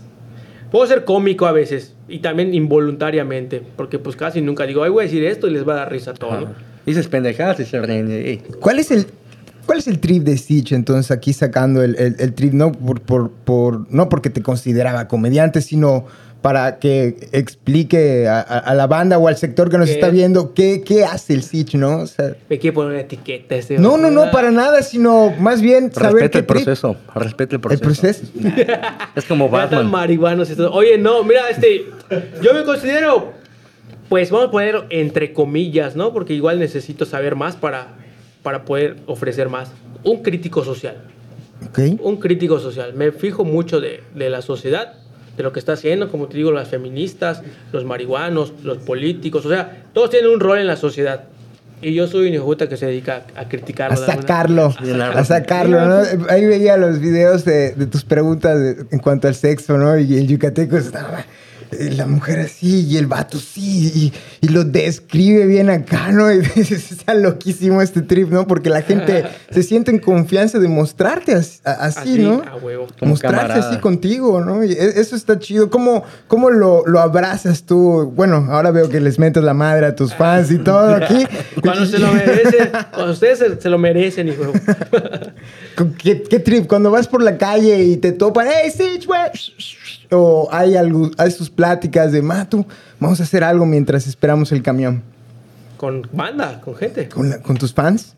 [0.71, 5.03] Puedo ser cómico a veces y también involuntariamente, porque pues casi nunca digo, ay, voy
[5.03, 6.55] a decir esto y les va a dar risa a todos, ¿no?
[6.87, 8.43] dices pendejadas y se ríen.
[8.61, 9.07] ¿Cuál es el,
[9.69, 12.53] cuál es el trip de Stitch entonces aquí sacando el, el- el trip?
[12.55, 16.07] No, por, por, por- no porque te consideraba comediante, sino
[16.43, 19.95] para que explique a, a- a la banda o al sector que nos ¿Qué?
[19.95, 21.99] está viendo qué, qué hace el Stitch, ¿no?
[21.99, 23.79] O sea, Me quiere poner una etiqueta este.
[23.79, 27.73] no, no, no, para nada, sino más bien saber Respeta el trip- proceso, respeta el
[27.73, 28.23] El proceso.
[28.23, 28.27] proceso.
[29.17, 29.91] Es como Batman.
[29.91, 30.71] marihuanos estos.
[30.73, 31.87] Oye, no, mira, este,
[32.43, 33.33] yo me considero,
[34.09, 36.13] pues vamos a poner entre comillas, ¿no?
[36.13, 37.97] Porque igual necesito saber más para,
[38.43, 39.71] para poder ofrecer más.
[40.05, 40.97] Un crítico social.
[41.69, 41.81] Ok.
[42.03, 42.95] un crítico social.
[42.95, 44.93] Me fijo mucho de, de la sociedad,
[45.37, 49.49] de lo que está haciendo, como te digo, las feministas, los marihuanos, los políticos, o
[49.49, 51.25] sea, todos tienen un rol en la sociedad.
[51.83, 53.95] Y yo soy un puta que se dedica a, a criticarlo.
[53.97, 54.75] A alguna- sacarlo,
[55.15, 56.03] a sacarlo, ¿no?
[56.29, 59.97] Ahí veía los videos de, de tus preguntas de- en cuanto al sexo, ¿no?
[59.99, 61.25] Y el yucateco estaba, eh,
[61.71, 66.33] la mujer así y el vato sí, y, y lo describe bien acá, ¿no?
[66.33, 68.47] Y está loquísimo este trip, ¿no?
[68.47, 72.43] Porque la gente se siente en confianza de mostrarte así, Así, ¿no?
[72.47, 72.87] a huevo.
[73.21, 73.71] Camarada.
[73.71, 74.65] así contigo, ¿no?
[74.65, 75.71] Y e- eso está chido.
[75.71, 78.13] ¿Cómo, cómo lo, lo abrazas tú?
[78.15, 81.27] Bueno, ahora veo que les metes la madre a tus fans y todo aquí.
[81.63, 84.53] Cuando se lo merecen, cuando ustedes se, se lo merecen, hijo.
[86.03, 86.67] ¿Qué, qué trip?
[86.67, 89.21] Cuando vas por la calle y te topan, ¡Hey, Stitch, güey!
[90.11, 92.65] O hay, algo, hay sus pláticas de, Matu,
[92.99, 95.03] vamos a hacer algo mientras esperamos el camión.
[95.77, 97.09] Con banda, con gente.
[97.09, 98.15] ¿Con, la- con tus fans?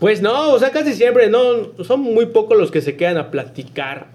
[0.00, 3.30] Pues no, o sea, casi siempre, no, son muy pocos los que se quedan a
[3.30, 4.06] platicar.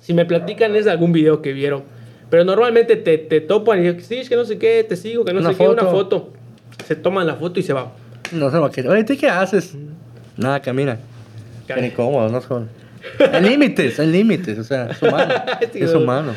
[0.00, 1.82] Si me platican es de algún video que vieron.
[2.30, 5.24] Pero normalmente te, te topan y dicen, sí, es que no sé qué, te sigo,
[5.24, 6.30] que no Una sé qué, una foto.
[6.86, 7.92] Se toman la foto y se va.
[8.32, 8.88] No sé, qué.
[8.88, 9.74] Oye, ¿tú qué haces?
[10.36, 10.98] Nada, camina.
[11.68, 12.68] Bien incómodo, no son.
[13.32, 15.34] Hay límites, hay límites, o sea, es humano.
[15.74, 16.32] Es humano.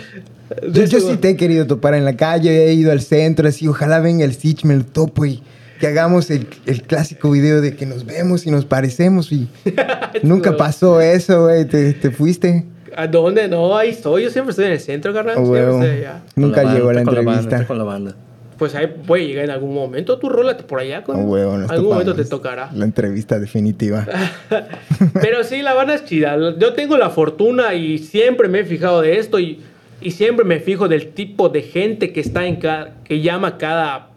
[0.72, 3.68] Yo, yo sí te he querido topar en la calle, he ido al centro, así,
[3.68, 5.44] ojalá venga el Stitch, me lo topo y
[5.80, 9.48] que hagamos el, el clásico video de que nos vemos y nos parecemos y
[10.24, 12.66] nunca pasó eso, güey, te, te fuiste.
[12.96, 13.48] ¿A dónde?
[13.48, 14.24] No, ahí estoy.
[14.24, 15.36] Yo siempre estoy en el centro, carnal.
[15.38, 16.24] Oh, Siempre estoy allá.
[16.36, 17.68] Nunca llegó la banda, está con banda, entrevista.
[17.68, 18.16] con la banda.
[18.58, 20.18] Pues ahí puede llegar en algún momento.
[20.18, 21.04] Tú rólate por allá.
[21.04, 21.30] Con...
[21.30, 22.72] Huevo, nos algún momento te tocará.
[22.74, 24.06] La entrevista definitiva.
[25.22, 26.38] Pero sí, la banda es chida.
[26.58, 29.60] Yo tengo la fortuna y siempre me he fijado de esto y,
[30.02, 34.10] y siempre me fijo del tipo de gente que está en cada, que llama cada,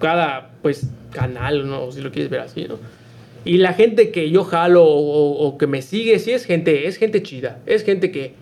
[0.00, 1.90] cada, pues, canal, ¿no?
[1.92, 2.78] Si lo quieres ver así, ¿no?
[3.44, 6.86] Y la gente que yo jalo o, o- o que me sigue, sí es gente,
[6.88, 7.58] es gente chida.
[7.66, 8.34] Es gente que,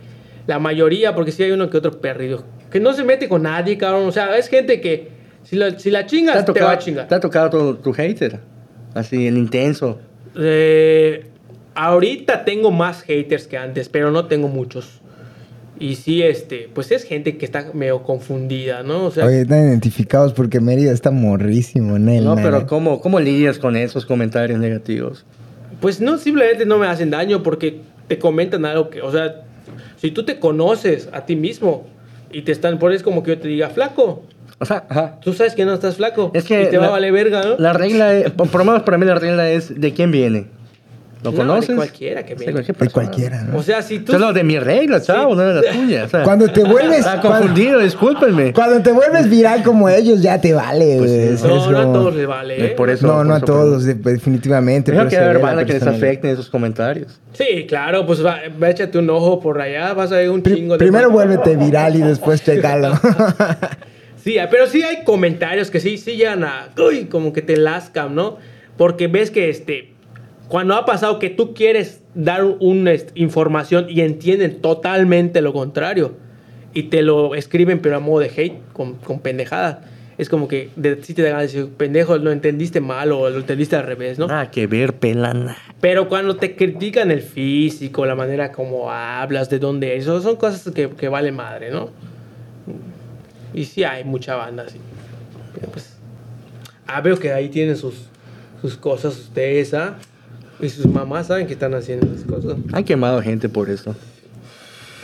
[0.46, 3.78] la mayoría, porque sí hay uno que otro perdido, que no se mete con nadie,
[3.78, 4.06] cabrón.
[4.06, 5.08] O sea, es gente que,
[5.44, 7.08] si la, si la ¿Te chingas, te, va a chingar.
[7.08, 8.40] ¿te ha tocado tu, tu hater?
[8.94, 9.98] Así, el intenso.
[10.36, 11.26] Eh,
[11.74, 15.00] ahorita tengo más haters que antes, pero no tengo muchos.
[15.78, 19.06] Y sí, este, pues es gente que está medio confundida, ¿no?
[19.06, 22.24] O sea, Oye, están identificados porque Mérida está morrísimo, Nel.
[22.24, 25.24] No, pero ¿cómo, ¿cómo lidias con esos comentarios negativos?
[25.82, 29.42] pues no, simplemente no me hacen daño porque te comentan algo que, o sea,
[30.02, 31.86] si tú te conoces a ti mismo
[32.32, 34.24] y te están, por es como que yo te diga, flaco,
[34.58, 35.20] O sea, ajá.
[35.22, 36.32] tú sabes que no estás flaco.
[36.34, 37.54] Es que y te va la- a valer verga, ¿no?
[37.56, 40.46] La regla, es- por lo menos para mí la regla es de quién viene.
[41.22, 41.68] ¿Lo No, conoces?
[41.68, 42.52] de cualquiera que Sí, venga.
[42.52, 43.58] cualquier De cualquiera, ¿no?
[43.58, 44.12] O sea, si tú...
[44.12, 46.04] Solo de mi regla, chavo, no de la tuya.
[46.04, 46.98] o sea, Cuando te vuelves...
[46.98, 48.52] Está cuando, confundido, discúlpenme.
[48.52, 51.18] cuando te vuelves viral como ellos, ya te vale, Pues sí.
[51.18, 52.66] Es no, no a todos les vale, ¿eh?
[52.66, 54.90] Eh, por eso- No, no a todos, de- definitivamente.
[54.92, 57.20] Creo que la banda que les afecten esos comentarios.
[57.34, 60.74] Sí, claro, pues va, va, échate un ojo por allá, vas a ver un chingo
[60.74, 60.78] de...
[60.78, 62.92] primero vuélvete viral y después checalo.
[64.24, 66.68] Sí, pero sí hay comentarios que sí, sí llegan a...
[66.78, 68.36] Uy, como que te lascan, ¿no?
[68.76, 69.91] Porque ves que este...
[70.52, 76.12] Cuando ha pasado que tú quieres dar una información y entienden totalmente lo contrario
[76.74, 79.86] y te lo escriben pero a modo de hate, con, con pendejada.
[80.18, 83.76] Es como que de, sí te dan decir, pendejo, lo entendiste mal o lo entendiste
[83.76, 84.26] al revés, ¿no?
[84.26, 85.56] Nada que ver, pelana.
[85.80, 90.36] Pero cuando te critican el físico, la manera como hablas, de dónde eres, eso son
[90.36, 91.88] cosas que, que vale madre, ¿no?
[93.54, 94.76] Y sí hay mucha banda así.
[95.54, 95.96] Pero pues.
[96.86, 97.94] Ah, veo que ahí tienen sus,
[98.60, 99.96] sus cosas ustedes, ¿ah?
[100.62, 102.56] Y sus mamás saben que están haciendo esas cosas.
[102.72, 103.94] Han quemado gente por eso.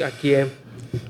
[0.05, 0.47] Aquí, eh.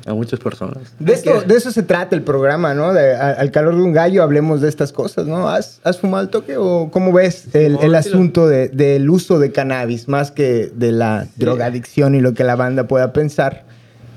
[0.06, 0.92] A muchas personas.
[0.98, 2.92] De, esto, de eso se trata el programa, ¿no?
[2.92, 5.48] De- a- al calor de un gallo hablemos de estas cosas, ¿no?
[5.48, 8.68] ¿Has, has fumado el toque o cómo ves el, No, el sí lo- asunto de-
[8.70, 13.12] del uso de cannabis, más que de la drogadicción y lo que la banda pueda
[13.12, 13.66] pensar?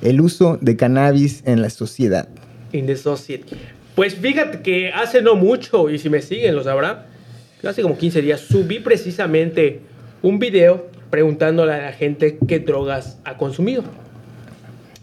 [0.02, 2.28] El uso de cannabis en la sociedad.
[2.72, 3.56] In the society.
[3.94, 7.04] Pues fíjate que hace no mucho, y si me siguen lo sabrán,
[7.68, 9.82] hace como 15 días subí precisamente
[10.22, 13.84] un video preguntándole a la gente qué drogas ha consumido.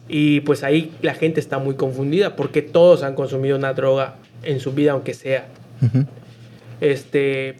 [0.08, 4.60] Y pues ahí la gente está muy confundida porque todos han consumido una droga en
[4.60, 5.46] su vida, aunque sea.
[6.80, 7.56] Este,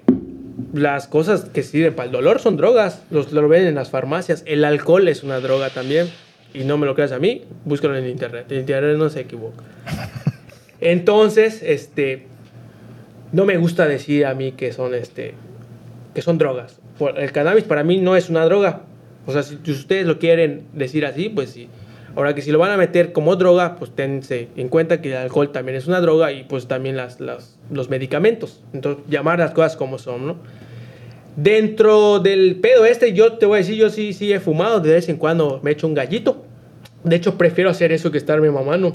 [0.73, 4.43] las cosas que sirven para el dolor son drogas, los lo venden en las farmacias.
[4.47, 6.09] El alcohol es una droga también.
[6.55, 8.51] Y no me lo creas a mí, búscalo en internet.
[8.51, 9.63] En internet no se equivoca.
[10.81, 12.27] Entonces, este,
[13.33, 15.35] no me gusta decir a mí que son, este,
[16.15, 16.81] que son drogas.
[17.17, 18.83] El cannabis para mí no es una droga.
[19.27, 21.69] O sea, si ustedes lo quieren decir así, pues sí.
[22.17, 25.17] Ahora que si lo van a meter como droga, pues tense en cuenta que el
[25.19, 28.63] alcohol también es una droga y pues también las, las- los medicamentos.
[28.73, 30.37] Entonces, llamar las cosas como son, ¿no?
[31.37, 34.91] Dentro del pedo este, yo te voy a decir, yo sí, sí he fumado, de
[34.93, 36.45] vez en cuando me echo un gallito.
[37.05, 38.93] De hecho, prefiero hacer eso que estarme mamando.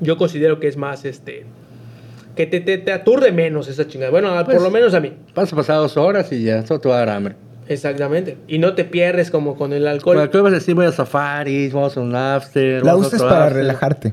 [0.00, 1.44] Yo considero que es más, este,
[2.36, 4.10] que te, te, te aturde menos esa chingada.
[4.10, 5.12] Bueno, por Pues- lo menos a mí.
[5.34, 7.34] Vas a pasar dos horas y ya, eso te va a dar hambre.
[7.68, 8.36] Exactamente.
[8.48, 10.16] Y no te pierdes como con el alcohol.
[10.16, 10.74] Bueno, ¿qué vas a decir?
[10.74, 12.84] Voy a safaris, vamos a un after.
[12.84, 13.56] La usas para after.
[13.56, 14.12] relajarte.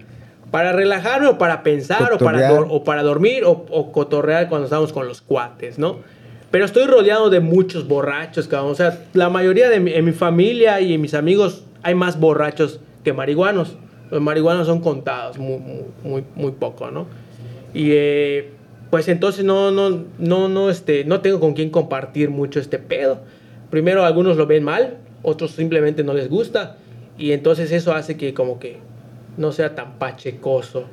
[0.52, 4.92] Para relajarme o para pensar o para, o para dormir o, o cotorrear cuando estamos
[4.94, 5.98] con los cuates, ¿no?
[6.52, 8.72] Pero estoy rodeado de muchos borrachos, cabrón.
[8.72, 12.20] O sea, la mayoría de mi, en mi familia y en mis amigos hay más
[12.20, 13.78] borrachos que marihuanos.
[14.10, 17.06] Los marihuanos son contados, muy, muy, muy, muy poco, ¿no?
[17.74, 18.50] Y eh,
[18.90, 23.20] pues entonces no, no, no, no, este, no tengo con quién compartir mucho este pedo.
[23.70, 26.78] Primero algunos lo ven mal, otros simplemente no les gusta.
[27.18, 28.78] Y entonces eso hace que como que
[29.38, 30.86] no sea tan pachecoso.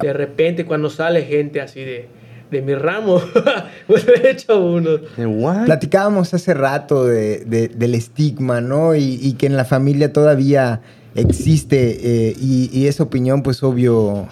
[0.00, 2.08] De repente cuando sale gente así de,
[2.50, 3.20] de mi ramo,
[3.86, 4.98] pues me he hecho uno.
[5.16, 5.66] ¿De what?
[5.66, 8.94] Platicábamos hace rato de- de- del estigma, ¿no?
[8.96, 10.80] Y, y que en la familia todavía
[11.14, 14.26] existe eh, y, y esa opinión, pues obvio,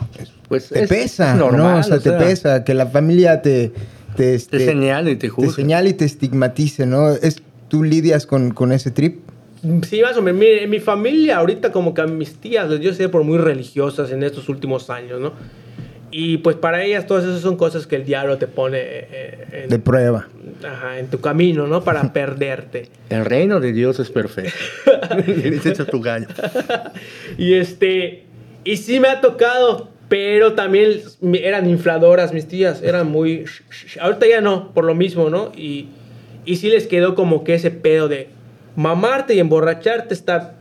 [0.48, 1.78] Pues te es- pesa, es normal, ¿no?
[1.80, 2.18] O sea, o te sea.
[2.18, 3.72] pesa, que la familia te...
[4.16, 5.52] Te, este, Te señala y te te juzga.
[5.54, 7.10] señala y te estigmatice, ¿no?
[7.12, 9.20] Es, ¿Tú lidias con, con ese trip?
[9.88, 10.38] Sí, más o menos.
[10.38, 13.38] Mire, en mi familia ahorita como que a mis tías les dio ser por muy
[13.38, 15.32] religiosas en estos últimos años, ¿no?
[16.12, 19.70] Y pues para ellas todas esas son cosas que el diablo te pone eh, en,
[19.70, 20.28] De prueba.
[20.62, 21.82] ajá, en tu camino, ¿no?
[21.82, 22.88] Para perderte.
[23.08, 24.52] El reino de Dios es perfecto.
[25.64, 26.26] echas tu gallo.
[27.38, 28.24] Y este,
[28.62, 31.00] y sí me ha tocado, pero también
[31.42, 33.46] eran infladoras mis tías, eran muy...
[33.98, 35.50] Ahorita ya no, por lo mismo, ¿no?
[35.56, 35.88] Y,
[36.44, 38.28] y sí les quedó como que ese pedo de
[38.76, 40.56] mamarte y emborracharte está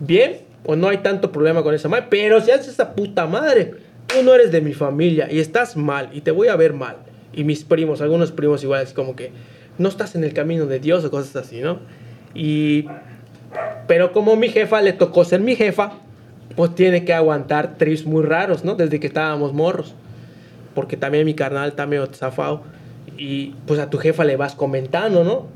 [0.00, 3.74] bien, o no hay tanto problema con esa madre, pero si haces esa puta madre,
[4.16, 6.96] tú no eres de mi familia y estás mal y te voy a ver mal.
[7.32, 9.30] Y mis primos, algunos primos igual, así como que
[9.78, 11.78] no estás en el camino de Dios o cosas así, ¿no?
[12.34, 12.86] Y
[13.86, 15.92] pero como mi jefa le tocó ser mi jefa,
[16.56, 18.74] pues tiene que aguantar trips muy raros, ¿no?
[18.74, 19.94] Desde que estábamos morros.
[20.74, 22.62] Porque también mi carnal está medio zafado.
[23.16, 25.46] Y pues a tu jefa le vas comentando, ¿no?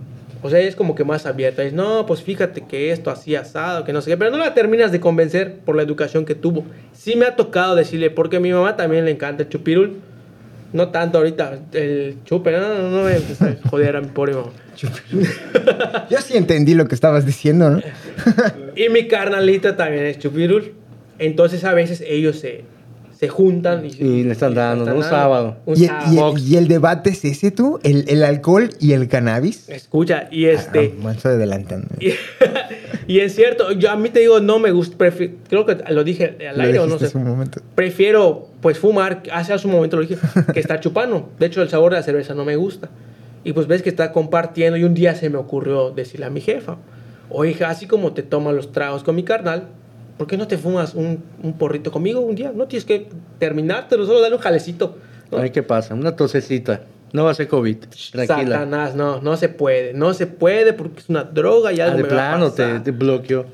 [0.42, 1.62] O sea, es como que más abierta.
[1.62, 4.16] Dice, no, pues fíjate que esto así asado, que no sé qué.
[4.16, 6.64] Pero no la terminas de convencer por la educación que tuvo.
[6.92, 9.98] Sí me ha tocado decirle, porque a mi mamá también le encanta el chupirul.
[10.72, 13.18] No tanto ahorita el chupe, no, no, no me
[13.68, 14.50] joder a mi pobre mamá.
[16.11, 17.83] Yo sí entendí lo que estabas diciendo, ¿no?
[18.76, 20.74] Y mi carnalita también es chupirul.
[21.18, 22.64] Entonces a veces ellos se,
[23.20, 25.56] se juntan y, Y le están dando, están un sábado.
[25.66, 26.35] Un ¿Y, sábado.
[26.38, 27.78] y- y el debate es ese tú?
[27.83, 29.68] ¿El, el alcohol y el cannabis?
[29.68, 30.94] Escucha, y este...
[31.04, 31.88] Ah, estoy adelantando.
[32.00, 32.12] Y,
[33.06, 36.02] y es cierto, yo a mí te digo, no me gusta, prefi- creo que lo
[36.02, 37.04] dije al Lo aire o no sé.
[37.06, 37.61] hace un momento.
[37.74, 40.16] Prefiero pues fumar, hace hace un momento lo dije,
[40.54, 41.28] que estar chupando.
[41.38, 42.88] De hecho, el sabor de la cerveza no me gusta.
[43.44, 46.40] Y pues ves que está compartiendo y un día se me ocurrió decirle a mi
[46.40, 46.78] jefa,
[47.28, 49.68] oye, hija, así como te toman los tragos con mi carnal,
[50.20, 52.52] ¿por qué no te fumas un, un porrito conmigo un día?
[52.54, 54.98] No tienes que terminártelo, solo dale un jalecito.
[55.30, 55.38] ¿no?
[55.38, 55.94] Ay, ¿qué pasa?
[55.94, 56.83] Una tosecita.
[57.14, 57.78] No va a ser COVID.
[58.12, 58.59] Tranquila.
[58.59, 59.94] Satanás, no, no se puede.
[59.94, 62.62] No se puede porque es una droga y Ah, algo de me va a te,
[62.62, 62.83] pasar.
[62.83, 63.46] te bloqueó.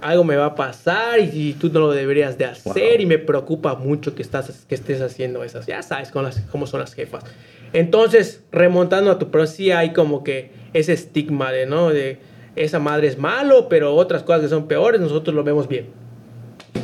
[0.00, 3.18] algo me va a pasar y, y tú no lo deberías de hacer y me
[3.18, 5.66] preocupa mucho que, estás, que estés haciendo esas.
[5.66, 7.24] Ya sabes con las, cómo son las jefas.
[7.72, 11.88] Entonces, remontando a tu pero sí hay como que ese estigma de, ¿no?
[11.88, 12.18] De
[12.54, 16.00] esa madre es malo, pero otras cosas que son peores nosotros lo vemos bien.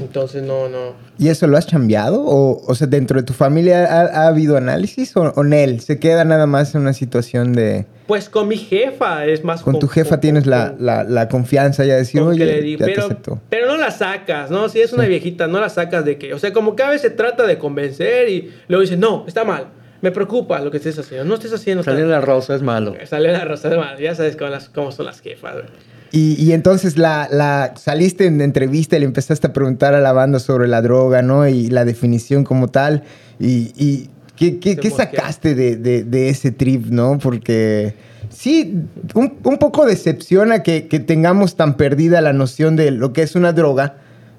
[0.08, 0.94] Entonces, no, no.
[1.18, 2.22] ¿Y eso lo has cambiado?
[2.24, 5.80] ¿O, o sea, dentro de tu familia ha, ha habido análisis o, o Nel?
[5.80, 7.86] ¿Se queda nada más en una situación de...
[8.06, 9.60] Pues con mi jefa es más...
[9.62, 12.70] Con tu jefa tienes la, con- la, la confianza ya de decir, con oye, le
[12.72, 13.40] ya te pero, acepto.
[13.50, 14.68] pero no la sacas, ¿no?
[14.70, 15.10] Si es una Sí.
[15.10, 18.28] viejita, no la sacas de que, o sea, como que a veces trata de convencer
[18.30, 19.66] y luego dice, no, está mal,
[20.00, 22.94] me preocupa lo que estés haciendo, no estés haciendo Salir en la rosa es malo.
[23.04, 25.66] Sale la rosa de mal, ya sabes cómo, las, cómo son las jefas, güey.
[26.10, 30.12] Y, y entonces la, la saliste en entrevista y le empezaste a preguntar a la
[30.12, 31.46] banda sobre la droga, ¿no?
[31.46, 33.02] Y la definición como tal.
[33.38, 37.18] Y, y ¿qué, qué- qué sacaste de, de- de ese trip, ¿no?
[37.18, 37.94] Porque
[38.30, 38.82] sí,
[39.14, 43.34] un, un poco decepciona que, que tengamos tan perdida la noción de lo que es
[43.36, 43.96] una droga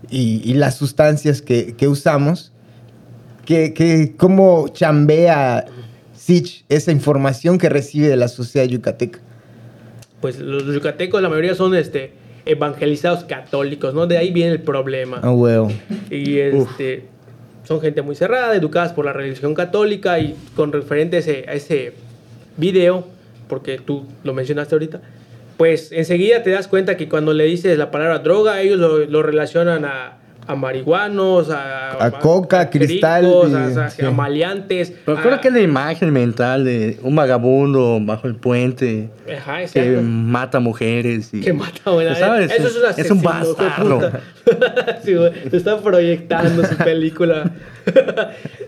[0.10, 2.52] y, y las sustancias que, que usamos.
[3.46, 5.66] Que, que cómo chambea
[6.16, 9.20] Sich esa información que recibe de la sociedad yucateca.
[10.22, 12.12] Pues los yucatecos, la mayoría son este,
[12.46, 14.08] evangelizados católicos, ¿no?
[14.08, 15.20] De ahí viene el problema.
[15.24, 15.72] Ah, huevo.
[16.10, 17.06] Y este,
[17.64, 21.54] son gente muy cerrada, educadas por la religión católica y con referente a ese, a
[21.54, 21.94] ese
[22.58, 23.06] video,
[23.48, 25.02] porque tú lo mencionaste ahorita,
[25.58, 29.24] pues enseguida te das cuenta que cuando le dices la palabra droga, ellos lo, lo
[29.24, 30.18] relacionan a,
[30.52, 34.04] a marihuanos, a, A coca, cristal pericos, y- a, sí.
[34.04, 34.92] a maleantes.
[35.06, 39.98] Pero a- creo que la imagen mental de un vagabundo bajo el puente Ajá, que
[40.02, 41.42] mata mujeres y...
[41.42, 42.16] Que mata, güey.
[42.16, 42.52] ¿Sabes?
[42.52, 44.12] Eso es un Es un bastardo.
[45.06, 45.14] sí.
[45.52, 47.52] Se está proyectando su película.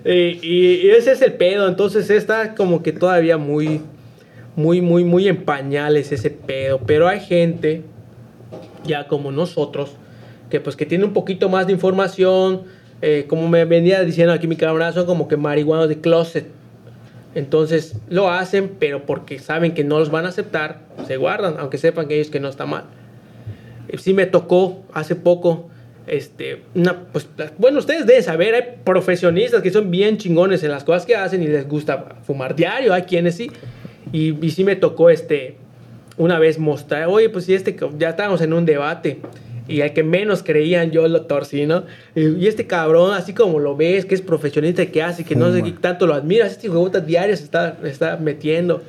[0.06, 0.12] y,
[0.44, 1.67] y- y ese es el pedo.
[1.67, 3.82] Entonces está como que todavía muy,
[4.56, 6.80] muy, muy, muy en pañales ese pedo.
[6.86, 7.82] Pero hay gente,
[8.86, 9.96] ya como nosotros,
[10.52, 12.64] que pues que tiene un poquito más de información.
[13.02, 16.46] eh, como me venía diciendo aquí mi camarada, son como que marihuanos de closet.
[17.34, 21.78] Entonces lo hacen, pero porque saben que no los van a aceptar, se guardan, aunque
[21.80, 22.84] sepan que ellos que no está mal.
[23.88, 25.70] Eh, Sí me tocó hace poco,
[26.08, 30.84] este, una, pues, bueno, ustedes deben saber, hay profesionistas que son bien chingones en las
[30.84, 33.50] cosas que hacen y les gusta fumar diario, hay quienes sí.
[34.12, 35.56] Y, y sí me tocó, este,
[36.18, 39.22] una vez mostrar, oye, pues si este, ya estábamos en un debate.
[39.72, 41.84] Y al que menos creían yo lo torcí, ¿no?
[42.16, 45.52] Y, y este cabrón, así como lo ves, que es profesionista, que hace, que no
[45.52, 48.82] sé qué tanto lo admiras, este hijo de diario se está, está metiendo.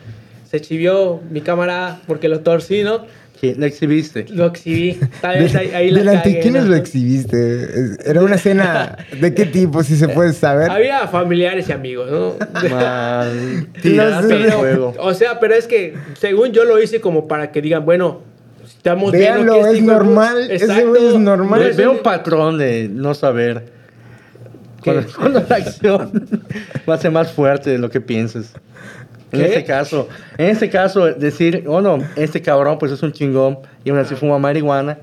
[0.51, 3.07] Se chivió mi cámara porque lo torcí, ¿no?
[3.42, 4.27] la exhibiste.
[4.31, 4.99] Lo exhibí.
[5.21, 6.71] Tal vez ahí, ahí la Delante, cagué, ¿quiénes ¿no?
[6.71, 7.97] lo exhibiste?
[8.05, 10.71] ¿Era una cena de qué tipo, si se puede saber?
[10.71, 12.35] Había familiares y amigos, ¿no?
[12.71, 13.66] Mal.
[13.83, 14.95] Tiraste el Pero, juego.
[14.99, 18.21] o sea, pero es que según yo lo hice como para que digan, bueno,
[18.83, 21.61] estamos Véanlo, viendo que este es pu- normal, ese güey es normal.
[21.61, 23.66] No Ve- Veo un- patrón de no saber.
[24.83, 26.29] Cuando, cuando la acción
[26.88, 28.53] va a ser más fuerte de lo que piensas.
[29.31, 29.47] En ¿Qué?
[29.47, 33.90] este caso, en este caso, decir, oh no, este cabrón pues es un chingón y
[33.90, 34.99] aún así fuma marihuana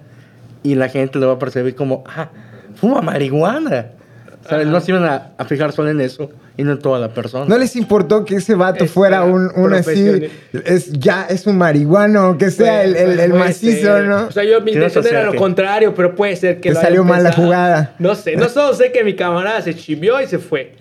[0.62, 2.30] y la gente lo va a percibir como, ah,
[2.76, 3.88] fuma marihuana.
[4.48, 4.66] ¿Sabes?
[4.66, 4.72] Ajá.
[4.74, 7.46] No se iban a, a fijar solo en eso y no toda la persona.
[7.46, 10.30] ¿No les importó que ese vato Es fuera un, un así,
[10.66, 14.06] es, ya es un marihuano, que sea el, el- el Puede macizo, ser.
[14.06, 14.28] ¿no?
[14.28, 17.04] O sea, yo mi intención era lo contrario, pero puede ser que Te lo salió
[17.06, 17.96] mal la jugada.
[18.00, 20.74] No sé, no solo sé que mi camarada se chivió y se fue.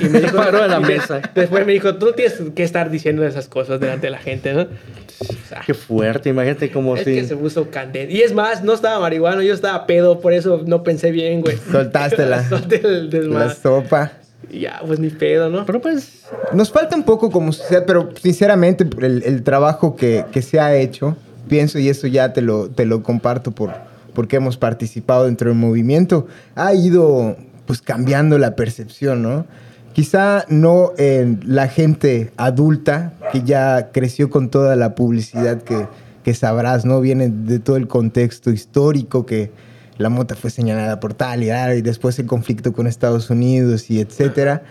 [0.00, 1.20] Y me dijo, paró de la mesa.
[1.34, 4.52] Después me dijo, tú no tienes que estar diciendo esas cosas delante de la gente,
[4.54, 4.62] ¿no?
[4.62, 7.14] O sea, Qué fuerte, imagínate como es si...
[7.14, 8.12] que se puso candente.
[8.14, 11.56] Y es más, no estaba marihuano, yo estaba pedo, por eso no pensé bien, güey.
[11.70, 14.12] Soltaste la- sopa.
[14.50, 15.64] Ya, pues ni pedo, ¿no?
[15.66, 20.60] Pero pues, Nos falta un poco como sociedad, pero sinceramente el, trabajo que, que se
[20.60, 21.16] ha hecho
[21.48, 23.72] pienso, y eso ya te lo, te lo comparto por,
[24.14, 27.36] porque hemos participado dentro del movimiento, ha ido
[27.66, 29.46] pues cambiando la percepción, ¿no?
[29.92, 35.86] Quizá no en la gente adulta que ya creció con toda la publicidad que,
[36.24, 37.00] que sabrás, ¿no?
[37.00, 39.52] Viene de todo el contexto histórico que
[39.98, 43.90] la mota fue señalada por tal y tal, y después el conflicto con Estados Unidos
[43.90, 44.62] y etcétera.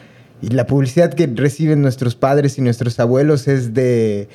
[0.41, 4.27] Y la publicidad que reciben nuestros padres y nuestros abuelos es de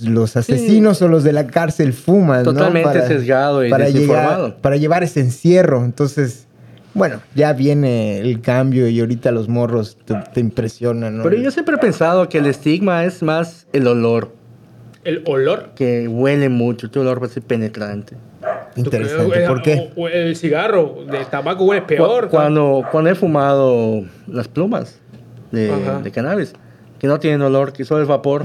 [0.00, 3.06] los asesinos o los de la cárcel fuman, Totalmente ¿no?
[3.06, 4.46] sesgado y para desinformado.
[4.48, 5.84] llegar- para llevar ese encierro.
[5.84, 6.46] Entonces,
[6.94, 11.24] bueno, ya viene el cambio y ahorita los morros te, te impresionan, ¿no?
[11.24, 14.32] Pero yo siempre he pensado que el estigma es más el olor,
[15.02, 15.70] El olor.
[15.74, 18.14] que huele mucho, tu olor va a ser penetrante.
[18.76, 19.46] Interesante.
[19.46, 19.90] ¿Por qué?
[19.96, 22.24] O- o el cigarro de tabaco huele peor.
[22.26, 24.98] Cu- Cuando, cuando he fumado las plumas
[25.52, 26.52] de, cannabis,
[26.98, 28.44] que no tienen olor, que solo es vapor,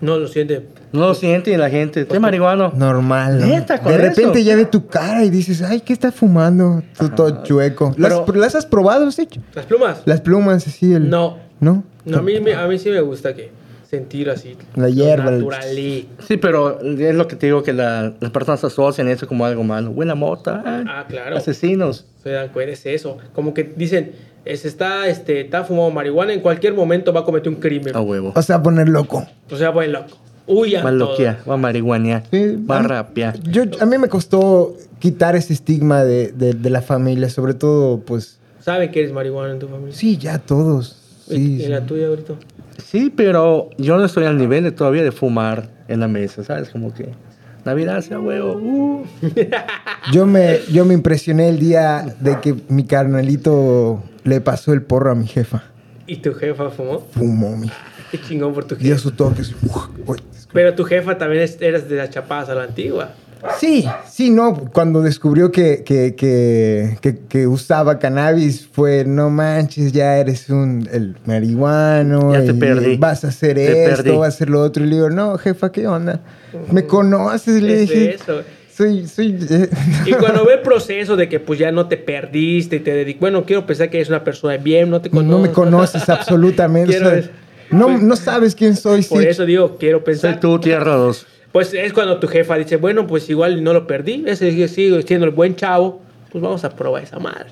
[0.00, 0.66] No lo siente.
[0.92, 2.06] no lo siente la gente.
[2.06, 2.72] ¿Qué marihuano?
[2.76, 3.40] Normal.
[3.40, 3.46] ¿no?
[3.46, 4.48] Neta, de repente eso.
[4.48, 6.82] ya ve tu cara y dices, ay, ¿qué está fumando?
[6.98, 7.94] Tú todo chueco.
[7.98, 9.40] ¿Las, Pero- ¿Las has probado, has hecho?
[9.54, 10.02] Las plumas.
[10.04, 10.92] Las plumas, así.
[10.94, 11.10] El...
[11.10, 11.38] No.
[11.60, 11.82] ¿No?
[12.04, 13.50] No, a mí, me- a mí sí me gusta que
[13.88, 14.56] sentir así.
[14.74, 18.30] La hierba, el- Natural y- Sí, pero es lo que te digo, que la- las
[18.30, 19.90] personas asocian eso como algo malo.
[19.90, 21.36] Huele a mota, ay, Ah, claro.
[21.36, 22.06] asesinos.
[22.22, 23.16] Se dan cuenta, es eso.
[23.34, 24.12] Como que dicen,
[24.44, 27.96] es, está, este, está fumando marihuana, en cualquier momento va a cometer un crimen.
[27.96, 28.32] A huevo.
[28.34, 29.26] O sea, poner loco.
[29.50, 30.16] O sea, pues loco.
[30.50, 33.38] Huyan Va a loquear, va a marihuanear, Sí, va a rapear.
[33.42, 38.00] Yo, a mí me costó quitar ese estigma de, de- de la familia, sobre todo,
[38.00, 39.94] pues, ¿Saben que eres marihuana en tu familia?
[39.94, 40.96] sí, ya todos.
[41.28, 41.66] ¿Y- Sí, ¿Y sí.
[41.68, 42.32] la tuya ahorita?
[42.90, 46.70] Sí, pero yo no estoy al nivel de todavía de fumar en la mesa, ¿sabes?
[46.70, 47.10] Como que
[47.66, 48.54] Navidad sea huevo.
[48.54, 49.04] uh.
[50.12, 55.10] Yo me, yo me impresioné el día de que mi carnalito le pasó el porro
[55.10, 55.64] a mi jefa.
[56.06, 57.00] ¿Y tu jefa fumó?
[57.12, 57.70] Fumó, mi.
[58.10, 58.96] Qué chingón por tu jefa.
[58.98, 59.42] su toque.
[59.42, 59.54] así,
[60.06, 60.18] uy.
[60.54, 63.10] Pero tu jefa también es- eres de las chapadas a la antigua.
[63.60, 64.54] Sí, sí, no.
[64.72, 70.88] Cuando descubrió que, que, que, que- que usaba cannabis, fue no manches, ya eres un
[70.92, 72.32] el marihuano.
[72.32, 72.96] Ya te y perdí.
[72.96, 74.16] Vas a hacer Te esto, perdí.
[74.18, 74.84] vas a hacer lo otro.
[74.84, 76.20] Y le digo, no, jefa, ¿qué onda?
[76.72, 77.62] ¿Me conoces?
[77.62, 78.42] Le Es dije, eso.
[78.74, 79.38] soy, soy.
[79.50, 79.68] eh,
[80.06, 83.20] Y cuando ve el proceso de que pues ya no te perdiste y te dedicas,
[83.20, 85.30] bueno, quiero pensar que eres una persona de bien, no te conoces.
[85.30, 86.90] no me conoces absolutamente.
[86.92, 87.30] Quiero o sea,
[87.70, 89.02] no, pues- no sabes quién soy.
[89.02, 89.28] Por sí.
[89.28, 90.40] eso digo, quiero Soy pensar.
[90.40, 91.26] tú, tierra 2.
[91.52, 95.02] Pues es cuando tu jefa dice, bueno, pues igual no lo perdí, ese sigue, sigue
[95.02, 97.46] siendo el buen chavo, pues vamos a probar esa madre.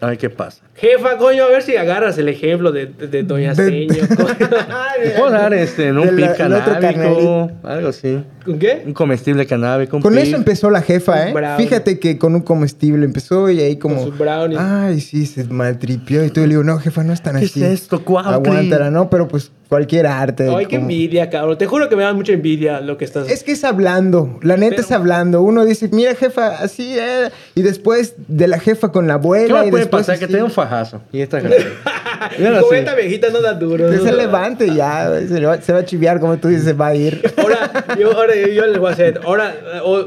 [0.00, 0.62] A ver qué pasa.
[0.74, 3.94] Jefa, coño, a ver si agarras el ejemplo de, de, de Doña Seño.
[5.16, 8.24] puedo dar este, en un pip canábico, algo así.
[8.44, 8.82] ¿Con qué?
[8.86, 10.22] Un comestible un Con pip.
[10.22, 11.32] eso empezó la jefa, ¿eh?
[11.32, 11.66] brownie.
[11.66, 13.96] Fíjate que con un comestible empezó y ahí como...
[13.96, 14.60] Con sus brownies.
[14.60, 16.24] Ay, sí, se maltripió.
[16.24, 17.62] Y tú le digo, no, jefa, no es tan ¿Qué así.
[17.62, 18.02] es esto?
[18.18, 19.10] Aguántala, ¿no?
[19.10, 20.48] Pero pues cualquier arte.
[20.48, 21.56] Ay, qué como- envidia, cabrón.
[21.56, 24.56] Te juro que me da mucha envidia lo que estás Es que es hablando, la
[24.56, 25.42] neta Pero- es hablando.
[25.42, 27.30] Uno dice, mira, jefa, así, eh.
[27.54, 29.60] Y después de la jefa con la ¿Qué abuela.
[29.62, 30.18] me y puede después pasar?
[30.18, 30.32] Que así.
[30.32, 31.00] te dé un fajazo.
[31.12, 31.46] Y esta así.
[32.74, 33.90] esta viejita no da duro.
[33.90, 34.02] Que ¿no?
[34.04, 36.88] se levante y ya, se, va, se va a chiviar como tú dices, se va
[36.88, 37.22] a ir.
[37.36, 39.20] Ahora, yo, ahora yo, yo les voy a hacer.
[39.24, 39.54] Ahora,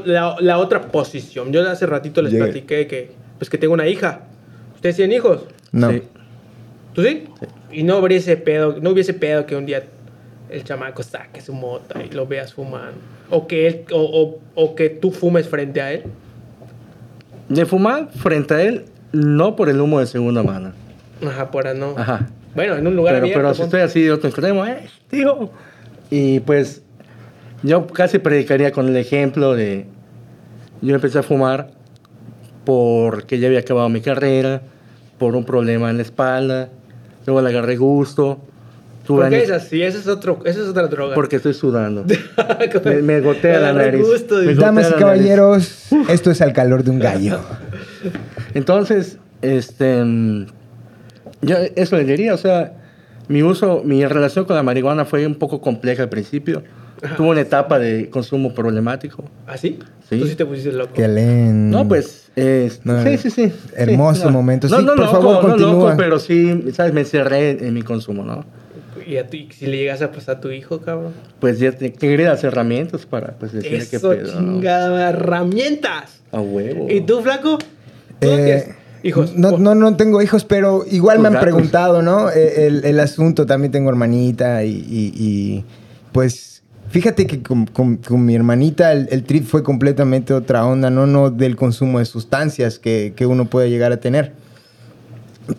[0.04, 1.52] la, la otra posición.
[1.52, 2.44] Yo hace ratito les Llegué.
[2.44, 4.20] platiqué que, pues que tengo una hija.
[4.74, 5.44] ¿Ustedes tienen hijos?
[5.72, 5.90] No.
[5.90, 6.02] Sí.
[6.94, 7.24] ¿Tú sí?
[7.72, 9.82] Y no hubiese pedo, no hubiese pedo que un día
[10.50, 12.92] el chamaco saque su mota y lo veas fumando.
[13.30, 16.04] O que, él, o, o- o que tú fumes frente a él.
[17.48, 20.72] De fumar frente a él, no por el humo de segunda mano.
[21.26, 21.94] Ajá, por no.
[21.96, 22.28] Ajá.
[22.54, 23.40] Bueno, en un lugar Pero, abierto.
[23.42, 25.50] pero si estoy así de otro extremo, eh, tío.
[26.10, 26.83] Y pues
[27.64, 29.86] yo casi predicaría con el ejemplo de...
[30.82, 31.70] Yo empecé a fumar
[32.64, 34.62] porque ya había acabado mi carrera,
[35.18, 36.68] por un problema en la espalda,
[37.26, 38.38] luego le agarré gusto.
[39.06, 39.82] ¿Por qué es así?
[39.82, 41.14] Esa es, otro, esa es otra droga.
[41.14, 42.04] Porque estoy sudando.
[42.84, 44.06] me, me gotea la nariz.
[44.06, 47.40] gusto, Me Damas y caballeros, esto es al calor de un gallo.
[48.54, 50.02] Entonces, este,
[51.42, 52.72] yo eso le diría, o sea,
[53.28, 56.62] mi uso, mi relación con la marihuana fue un poco compleja al principio.
[57.16, 59.24] Tuve una etapa de consumo problemático.
[59.46, 59.78] ¿Así?
[60.08, 60.18] Sí.
[60.20, 60.92] Tú sí te pusiste loco.
[60.94, 61.70] Que leen.
[61.70, 63.52] No, pues, eh, No, sí, sí, sí.
[63.76, 64.30] hermoso Sí, no.
[64.32, 64.68] momento.
[64.68, 65.72] No, Sí, no, por loco, favor, no continúa.
[65.72, 66.92] loco, pero sí, ¿sabes?
[66.92, 68.44] Me encerré en, en mi consumo, ¿no?
[69.06, 71.12] Y a ti, si le llegas a pasar a tu hijo, cabrón.
[71.40, 74.52] Pues ya te- quería las herramientas para, pues, decirle qué Eso, pedo, ¿no?
[74.54, 76.20] chingada herramientas.
[76.32, 76.86] A huevo.
[76.90, 77.58] ¿Y tú, flaco?
[78.20, 78.68] ¿Tú no Eh, tienes
[79.02, 79.36] hijos?
[79.36, 81.44] No, no, no tengo hijos, pero igual me han gatos.
[81.50, 82.30] preguntado, ¿no?
[82.30, 85.64] Eh, El, el asunto, también tengo hermanita y, y- y,
[86.12, 86.53] pues
[86.94, 91.08] fíjate que con, con- mi hermanita el, el trip fue completamente otra onda, ¿no?
[91.08, 94.32] No del consumo de sustancias que, que uno puede llegar a tener.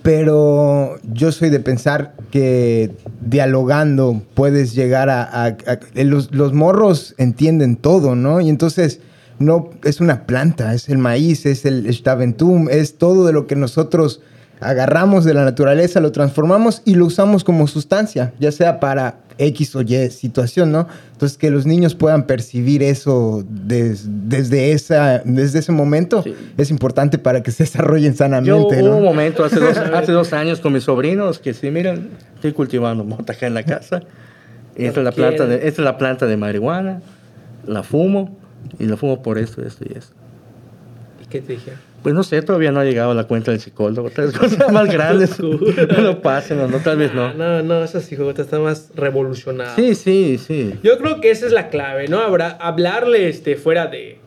[0.02, 5.58] pero yo soy de pensar que dialogando puedes llegar a-
[5.94, 8.40] los, los morros entienden todo, ¿no?
[8.42, 9.02] Y entonces
[9.38, 13.58] no es una planta, es el maíz, es el staventum, es todo de lo que
[13.58, 14.22] nosotros
[14.62, 19.76] agarramos de la naturaleza, lo transformamos y lo usamos como sustancia, ya sea para X
[19.76, 20.88] o Y situación, ¿no?
[21.12, 26.34] Entonces que los niños puedan percibir eso des- desde, esa, desde ese momento Sí.
[26.58, 29.00] es importante para que se desarrollen Yo sanamente, hubo un ¿no?
[29.02, 33.34] momento hace dos, hace dos años con mis sobrinos que sí, miren, estoy cultivando mota
[33.34, 34.02] acá en la casa.
[34.76, 37.02] Esta es, la planta de, esta es la planta de marihuana,
[37.68, 38.38] la fumo
[38.80, 40.14] y la fumo por esto, esto y esto.
[41.24, 41.80] ¿Y qué te dijeron?
[42.06, 44.12] Pues no sé, todavía no ha llegado a la cuenta del psicólogo.
[44.12, 45.40] Tal vez cosas más grandes
[46.00, 47.62] no pasen, no, tal vez Ah, no.
[47.62, 49.74] no, no, esas hijotas están más revolucionadas.
[49.76, 50.76] Sí, sí, sí.
[50.84, 52.20] Yo creo que esa es la clave, ¿no?
[52.20, 54.20] Habrá, hablarle este, fuera de.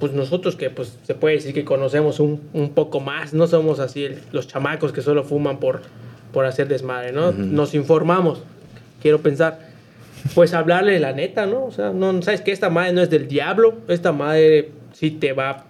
[0.00, 3.80] Pues nosotros que pues se puede decir que conocemos un, un poco más, no somos
[3.80, 5.80] así el- los chamacos que solo fuman por,
[6.30, 7.32] por hacer desmadre, ¿no?
[7.32, 8.42] Nos informamos,
[9.00, 9.60] quiero pensar.
[10.34, 11.64] Pues hablarle la neta, ¿no?
[11.64, 15.32] O sea, no, sabes que esta madre no es del diablo, esta madre sí te
[15.32, 15.64] va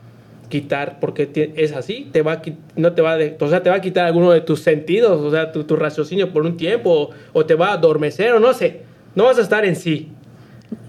[0.54, 2.42] quitar porque es así, te va a,
[2.76, 5.20] no te va a de- o sea, te va a quitar alguno de tus sentidos,
[5.20, 8.38] o sea, tu, tu raciocinio por un tiempo, o, o te va a adormecer, o
[8.38, 8.82] no sé,
[9.16, 10.10] no vas a estar en sí.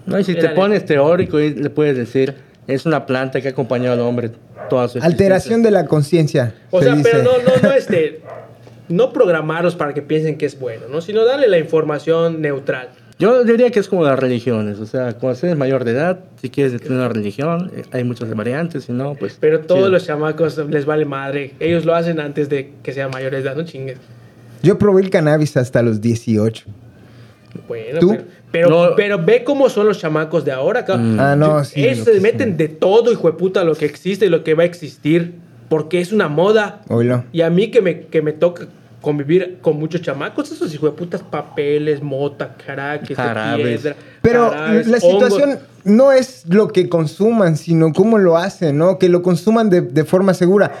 [0.06, 2.34] No, y si te Era de- pones teórico, y le puedes decir,
[2.68, 4.30] es una planta que ha acompañado al hombre
[4.70, 6.54] toda su Alteración de la conciencia.
[6.70, 7.08] O se sea, dice.
[7.10, 8.20] pero no, no, no, este,
[8.88, 11.00] no programarlos para que piensen que es bueno, ¿no?
[11.00, 12.90] Sino darle la información neutral.
[13.18, 16.50] Yo diría que es como las religiones, o sea, cuando eres mayor de edad, si
[16.50, 19.38] quieres tener una religión, eh, hay muchas variantes, si no, pues...
[19.40, 19.90] Pero todos chido.
[19.90, 21.54] los chamacos les vale madre.
[21.58, 23.96] Ellos lo hacen antes de que sean mayores de edad, no chingues.
[24.62, 26.64] Yo probé el cannabis hasta los 18.
[27.66, 28.08] Bueno, ¿Tú?
[28.10, 28.96] pero, pero, No.
[28.96, 30.84] pero ve cómo son los chamacos de ahora.
[30.84, 31.16] cabrón.
[31.16, 31.20] Mm.
[31.20, 31.84] Ah, no, sí.
[31.86, 32.56] Ellos lo se meten sí.
[32.56, 35.34] de todo, hijo de puta, lo que existe y lo que va a existir.
[35.70, 36.82] Porque es una moda.
[36.88, 37.24] Oílo.
[37.32, 38.66] Y a mí que me, que me toca
[39.06, 43.94] convivir con muchos chamacos, esos hijos de putas papeles, mota, crack, este, piedra.
[44.20, 45.12] Pero jarabes, la hongos.
[45.28, 48.98] situación no es lo que consuman, sino cómo lo hacen, ¿no?
[48.98, 50.72] Que lo consuman de, de forma segura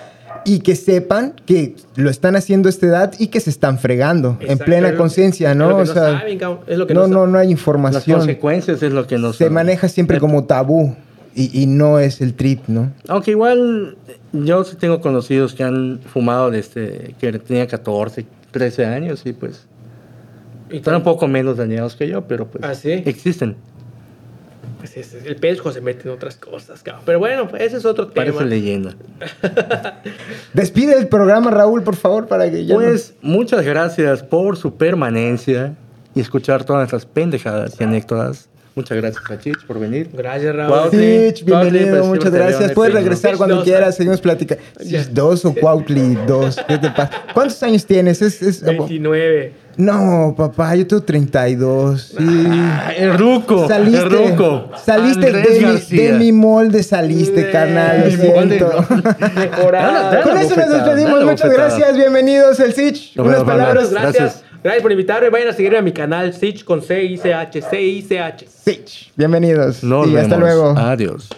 [0.44, 4.38] y que sepan que lo están haciendo a esta edad y que se están fregando
[4.40, 5.68] en plena conciencia, es ¿no?
[5.70, 7.46] lo que O no sea, saben, cabrón, es lo que no, no no, no hay
[7.46, 8.18] Las información.
[8.18, 9.36] consecuencias es lo que nos...
[9.36, 10.96] Se maneja siempre como tabú
[11.36, 12.92] y, y no es el trip, ¿no?
[13.08, 13.96] Aunque igual
[14.32, 19.66] yo sí tengo conocidos que han fumado desde que tenía 14, 13 años y pues
[20.70, 22.90] Y están un poco menos dañados que yo, pero pues ¿Ah, sí?
[23.06, 23.54] existen.
[24.78, 27.02] Pues ese- el pesco se mete en otras cosas, cabrón.
[27.06, 28.26] Pero bueno, pues ese es otro tema.
[28.26, 28.94] Parece leyenda.
[30.52, 34.74] Despide el programa, Raúl, por favor, para que ya no- Pues muchas gracias por su
[34.76, 35.74] permanencia
[36.14, 38.48] y escuchar todas estas pendejadas y anécdotas.
[38.76, 40.10] Muchas gracias a Chich por venir.
[40.12, 40.68] Gracias, Raúl.
[40.68, 42.72] Cuautli, bienvenido, pues, muchas gracias.
[42.72, 44.62] Puedes regresar cuando dos, quieras, seguimos platicando.
[45.12, 47.10] 2 o Cuautli 2, ¿qué te pasa?
[47.32, 48.20] ¿Cuántos años tienes?
[48.20, 49.64] Es, es- 29.
[49.78, 52.14] No, papá, yo tengo 32.
[52.18, 52.24] Sí.
[52.48, 53.66] Ah, el ruco.
[53.66, 54.70] Saliste, el ruco.
[54.84, 58.86] saliste de mi, de mi molde, saliste, Eh, carnal, lo molde, siento.
[60.22, 61.24] Con eso nos despedimos.
[61.24, 61.68] Muchas bofetada.
[61.68, 61.96] gracias.
[61.96, 63.16] Bienvenidos, el Sitch.
[63.16, 63.90] Nos Unas palabras.
[63.90, 64.42] Gracias.
[64.66, 64.82] Gracias.
[64.82, 65.30] Por invitarme.
[65.30, 67.62] Vayan a seguirme a mi canal Sich con C-I-C-H.
[67.62, 68.46] C-I-C-H.
[68.48, 69.12] Sitch.
[69.14, 69.84] Bienvenidos.
[69.84, 70.74] Nos y hasta luego.
[70.76, 71.28] Adiós.